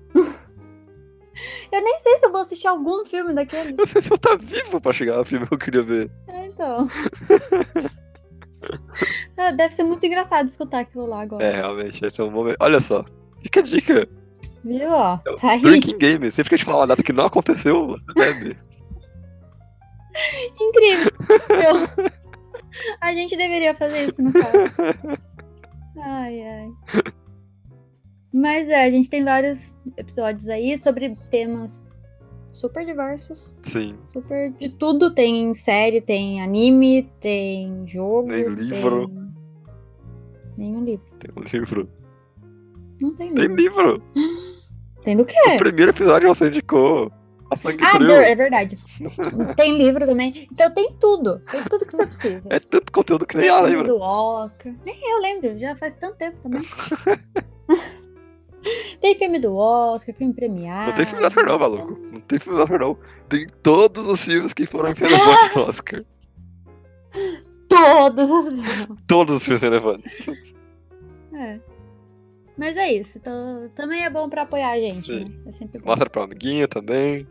Eu 1.72 1.82
nem 1.82 2.00
sei 2.00 2.18
se 2.20 2.26
eu 2.26 2.32
vou 2.32 2.42
assistir 2.42 2.68
algum 2.68 3.06
filme 3.06 3.34
daquele. 3.34 3.72
Eu 3.72 3.78
não 3.78 3.86
sei 3.86 4.02
se 4.02 4.12
eu 4.12 4.18
tá 4.18 4.36
vivo 4.36 4.80
pra 4.80 4.94
chegar 4.94 5.18
ao 5.18 5.26
filme 5.26 5.46
que 5.48 5.54
eu 5.54 5.58
queria 5.58 5.84
ver. 5.84 6.10
É, 6.28 6.46
então. 6.48 6.88
Ah, 9.38 9.52
Deve 9.52 9.76
ser 9.76 9.84
muito 9.84 10.04
engraçado 10.08 10.48
escutar 10.48 10.80
aquilo 10.80 11.06
lá 11.06 11.22
agora. 11.22 11.44
É, 11.44 11.52
realmente, 11.58 12.04
esse 12.04 12.20
é 12.20 12.24
um 12.24 12.32
momento. 12.32 12.58
Olha 12.60 12.80
só, 12.80 13.06
fica 13.44 13.60
a 13.60 13.64
dica. 13.64 14.08
Viu? 14.64 14.90
Ó, 14.92 15.20
É 15.24 15.36
tá. 15.36 15.58
Drinking 15.58 15.98
Game. 16.00 16.32
Sempre 16.32 16.50
que 16.50 16.56
a 16.56 16.58
gente 16.58 16.66
falar 16.66 16.80
uma 16.80 16.88
data 16.88 17.04
que 17.04 17.14
não 17.14 17.26
aconteceu, 17.28 17.86
você 17.86 18.06
bebe. 18.16 18.58
Incrível. 20.60 21.12
Eu- 21.50 22.12
A 23.02 23.14
gente 23.14 23.38
deveria 23.38 23.76
fazer 23.76 24.10
isso 24.10 24.22
no 24.22 24.34
caso. 24.34 24.58
Ai, 26.02 26.42
ai. 26.42 26.70
Mas 28.38 28.68
é, 28.68 28.84
a 28.86 28.90
gente 28.92 29.10
tem 29.10 29.24
vários 29.24 29.74
episódios 29.96 30.50
aí 30.50 30.78
sobre 30.78 31.18
temas 31.32 31.82
super 32.52 32.86
diversos. 32.86 33.56
Sim. 33.62 33.98
Super 34.04 34.52
de 34.52 34.68
tudo. 34.70 35.14
Tem 35.16 35.56
série, 35.56 36.02
tem 36.02 36.42
anime, 36.42 37.10
tem 37.22 37.88
jogo. 37.88 38.28
Tem 38.28 38.46
livro. 38.50 39.08
Tem... 39.08 39.26
Nenhum 40.58 40.84
livro. 40.84 41.06
Tem 41.18 41.32
um 41.34 41.42
livro. 41.44 41.90
Não 43.00 43.16
tem 43.16 43.34
Tem 43.34 43.48
livro. 43.48 43.94
livro. 43.94 44.04
Tem 45.06 45.16
do 45.16 45.24
quê? 45.24 45.36
O 45.54 45.58
primeiro 45.58 45.92
episódio 45.92 46.28
você 46.28 46.48
indicou. 46.48 47.12
A 47.52 47.56
sangue 47.56 47.84
Ah, 47.84 47.96
frio. 47.98 48.10
é 48.12 48.34
verdade. 48.36 48.78
tem 49.56 49.78
livro 49.78 50.04
também. 50.06 50.48
Então 50.52 50.72
tem 50.74 50.92
tudo. 51.00 51.40
Tem 51.52 51.64
tudo 51.66 51.86
que 51.86 51.92
você 51.96 52.06
precisa. 52.08 52.50
É 52.50 52.60
tanto 52.60 52.92
conteúdo 52.92 53.26
que 53.28 53.38
nem 53.38 53.46
Tem 53.48 53.56
ela 53.56 53.68
lembra. 53.68 53.88
do 53.88 54.00
Oscar. 54.00 54.74
Nem 54.84 54.98
eu 55.12 55.22
lembro, 55.22 55.60
já 55.60 55.76
faz 55.76 55.94
tanto 55.94 56.18
tempo 56.18 56.38
também. 56.42 56.62
tem 59.02 59.18
filme 59.18 59.40
do 59.40 59.56
Oscar, 59.56 60.14
filme 60.16 60.34
premiado. 60.34 60.90
Não 60.92 60.98
tem 60.98 61.06
filme 61.06 61.22
do 61.22 61.28
Oscar 61.28 61.46
não, 61.46 61.60
maluco. 61.60 62.00
Não 62.12 62.20
tem 62.20 62.40
filme 62.40 62.58
do 62.58 62.64
Oscar 62.64 62.80
não. 62.80 62.98
Tem 63.30 63.48
todos 63.62 64.08
os 64.08 64.24
filmes 64.26 64.54
que 64.54 64.66
foram 64.66 64.94
relevantes 64.94 65.56
no 65.56 65.62
Oscar. 65.64 66.04
Todos 67.68 68.30
os. 68.30 68.60
Todos 69.08 69.36
os 69.38 69.44
filmes 69.44 69.62
relevantes. 69.62 70.28
É. 71.34 71.60
Mas 72.58 72.78
é 72.78 72.94
isso. 72.94 73.18
então, 73.18 73.70
também 73.76 74.04
é 74.06 74.10
bom 74.10 74.30
pra 74.30 74.44
apoiar 74.44 74.72
a 74.72 74.80
gente, 74.80 75.06
Sim. 75.06 75.26
né? 75.26 75.32
É 75.48 75.52
sempre 75.52 75.80
bom. 75.80 75.88
Mostra 75.90 76.10
pro 76.10 76.22
amiguinho 76.24 76.68
também. 76.68 77.28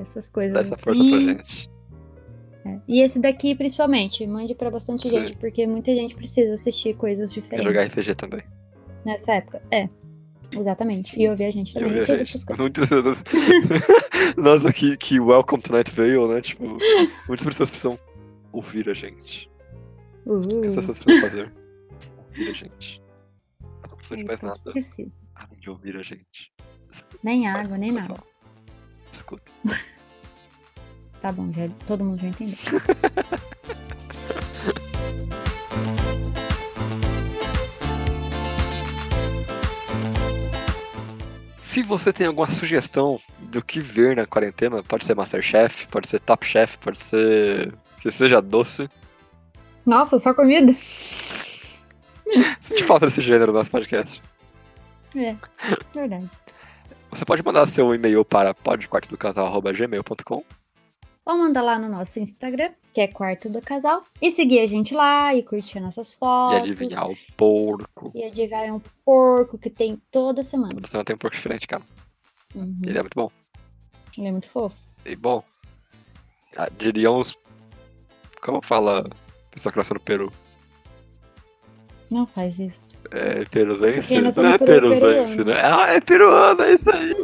Essas 0.00 0.28
coisas 0.28 0.52
Dá 0.52 0.60
essa 0.60 0.74
assim. 0.74 0.82
força 0.84 1.02
pra 1.02 1.18
gente. 1.18 1.70
É. 2.66 2.80
E 2.86 3.00
esse 3.00 3.18
daqui, 3.18 3.54
principalmente, 3.54 4.26
mande 4.26 4.54
pra 4.54 4.70
bastante 4.70 5.08
Sim. 5.08 5.18
gente, 5.18 5.36
porque 5.36 5.66
muita 5.66 5.92
gente 5.94 6.14
precisa 6.14 6.54
assistir 6.54 6.94
coisas 6.94 7.30
E 7.32 7.34
diferentes. 7.34 7.66
jogar 7.66 7.84
RPG 7.86 8.14
também. 8.14 8.42
Nessa 9.04 9.34
época. 9.34 9.62
É. 9.70 9.88
Exatamente. 10.60 11.20
E 11.20 11.28
ouvir 11.28 11.44
a 11.44 11.50
gente 11.50 11.74
também. 11.74 12.00
a 12.00 12.06
todas 12.06 12.28
essas 12.28 12.44
coisas. 12.44 12.60
Muitas 12.60 12.88
vezes. 12.88 13.22
Nós 14.36 14.64
aqui 14.66 14.96
que 14.96 15.20
Welcome 15.20 15.62
to 15.62 15.72
Night 15.72 15.90
Vale, 15.90 16.26
né? 16.28 16.40
Tipo, 16.40 16.78
muitas 17.28 17.46
pessoas 17.46 17.70
precisam 17.70 17.98
ouvir 18.52 18.88
a 18.88 18.94
gente. 18.94 19.50
O 20.26 20.40
que 20.40 20.54
Uh, 20.54 20.64
essas 20.66 20.76
pessoas 20.86 20.98
precisam 20.98 21.30
fazer? 21.30 21.52
Ouvir 22.28 22.50
a 22.50 22.52
gente. 22.52 23.02
Elas 23.62 23.90
não 23.90 23.96
precisam 23.98 24.16
é 24.16 24.20
de 24.20 24.24
mais 24.26 24.40
que 24.40 24.46
a 24.46 24.48
nada 24.48 24.72
precisa. 24.72 25.18
além 25.34 25.60
de 25.60 25.70
ouvir 25.70 25.96
a 25.96 26.02
gente. 26.02 26.52
Nem 27.22 27.46
água, 27.48 27.76
nem 27.76 27.92
Mas, 27.92 28.08
nada. 28.08 28.22
Escuta. 29.12 29.50
Tá 31.20 31.32
bom, 31.32 31.50
já, 31.54 31.66
todo 31.86 32.04
mundo 32.04 32.20
já 32.20 32.28
entendeu. 32.28 32.54
Se 41.74 41.82
você 41.82 42.12
tem 42.12 42.28
alguma 42.28 42.48
sugestão 42.48 43.20
do 43.36 43.60
que 43.60 43.80
ver 43.80 44.14
na 44.14 44.24
quarentena, 44.24 44.80
pode 44.80 45.04
ser 45.04 45.16
Masterchef, 45.16 45.88
pode 45.88 46.06
ser 46.06 46.20
Top 46.20 46.46
Chef, 46.46 46.78
pode 46.78 47.02
ser 47.02 47.74
que 48.00 48.12
seja 48.12 48.40
doce. 48.40 48.88
Nossa, 49.84 50.16
só 50.20 50.32
comida? 50.32 50.72
Sente 52.62 52.84
falta 52.84 53.06
desse 53.06 53.20
gênero 53.20 53.50
no 53.50 53.58
nosso 53.58 53.72
podcast. 53.72 54.22
É, 55.16 55.34
verdade. 55.92 56.30
Você 57.10 57.24
pode 57.24 57.42
mandar 57.44 57.66
seu 57.66 57.92
e-mail 57.92 58.24
para 58.24 58.54
podquartodocasal.gmail.com 58.54 60.44
Ou 61.26 61.38
manda 61.38 61.62
lá 61.62 61.78
no 61.78 61.88
nosso 61.88 62.20
Instagram, 62.20 62.70
que 62.92 63.00
é 63.00 63.08
Quarto 63.08 63.48
do 63.48 63.62
Casal. 63.62 64.04
E 64.20 64.30
seguir 64.30 64.60
a 64.60 64.66
gente 64.66 64.92
lá 64.94 65.34
e 65.34 65.42
curtir 65.42 65.80
nossas 65.80 66.12
e 66.12 66.18
fotos. 66.18 66.58
adivinhar 66.58 67.08
o 67.08 67.16
porco. 67.34 68.12
E 68.14 68.22
adivinhar 68.24 68.74
um 68.74 68.80
porco 69.04 69.56
que 69.56 69.70
tem 69.70 70.00
toda 70.10 70.42
semana. 70.42 70.74
Toda 70.74 70.86
semana 70.86 71.04
tem 71.04 71.16
um 71.16 71.18
porco 71.18 71.34
diferente, 71.34 71.66
cara. 71.66 71.82
Uhum. 72.54 72.78
Ele 72.86 72.98
é 72.98 73.00
muito 73.00 73.14
bom. 73.14 73.30
Ele 74.18 74.28
é 74.28 74.32
muito 74.32 74.48
fofo. 74.48 74.80
E 75.04 75.16
bom, 75.16 75.42
ah, 76.56 76.68
diriam 76.78 77.18
os. 77.18 77.36
Como 78.42 78.60
fala 78.62 79.00
a 79.00 79.50
pessoa 79.50 79.72
que 79.72 79.78
nasceu 79.78 79.94
no 79.94 80.00
Peru? 80.00 80.30
Não 82.10 82.26
faz 82.26 82.58
isso. 82.58 82.96
É 83.10 83.46
peruzense? 83.46 84.20
Não 84.20 84.28
é 84.28 84.58
Peru 84.58 84.90
peruzense, 84.90 85.42
né? 85.42 85.54
Ah, 85.62 85.94
é 85.94 86.00
peruano, 86.00 86.62
é 86.62 86.74
isso 86.74 86.90
aí. 86.90 87.14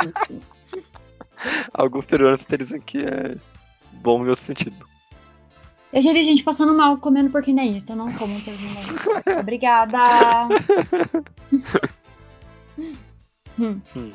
Alguns 1.72 2.06
peruanos 2.06 2.44
dizem 2.58 2.80
que 2.80 2.98
é 2.98 3.36
bom 3.92 4.22
no 4.22 4.30
outro 4.30 4.44
sentido. 4.44 4.86
Eu 5.92 6.02
já 6.02 6.12
vi 6.12 6.22
gente 6.24 6.42
passando 6.42 6.74
mal 6.74 6.98
comendo 6.98 7.30
porquinho 7.30 7.56
da 7.56 7.64
Índia, 7.64 7.78
então 7.78 7.96
não 7.96 8.12
como 8.12 8.34
porquinho 8.40 8.74
da 8.74 8.80
Índia. 8.80 9.40
Obrigada! 9.40 9.98
Hum. 13.58 13.80
Hum. 13.96 14.12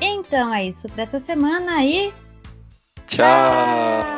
Então 0.00 0.52
é 0.52 0.66
isso 0.66 0.88
dessa 0.88 1.20
semana 1.20 1.84
e 1.84 2.12
Tchau! 3.06 4.13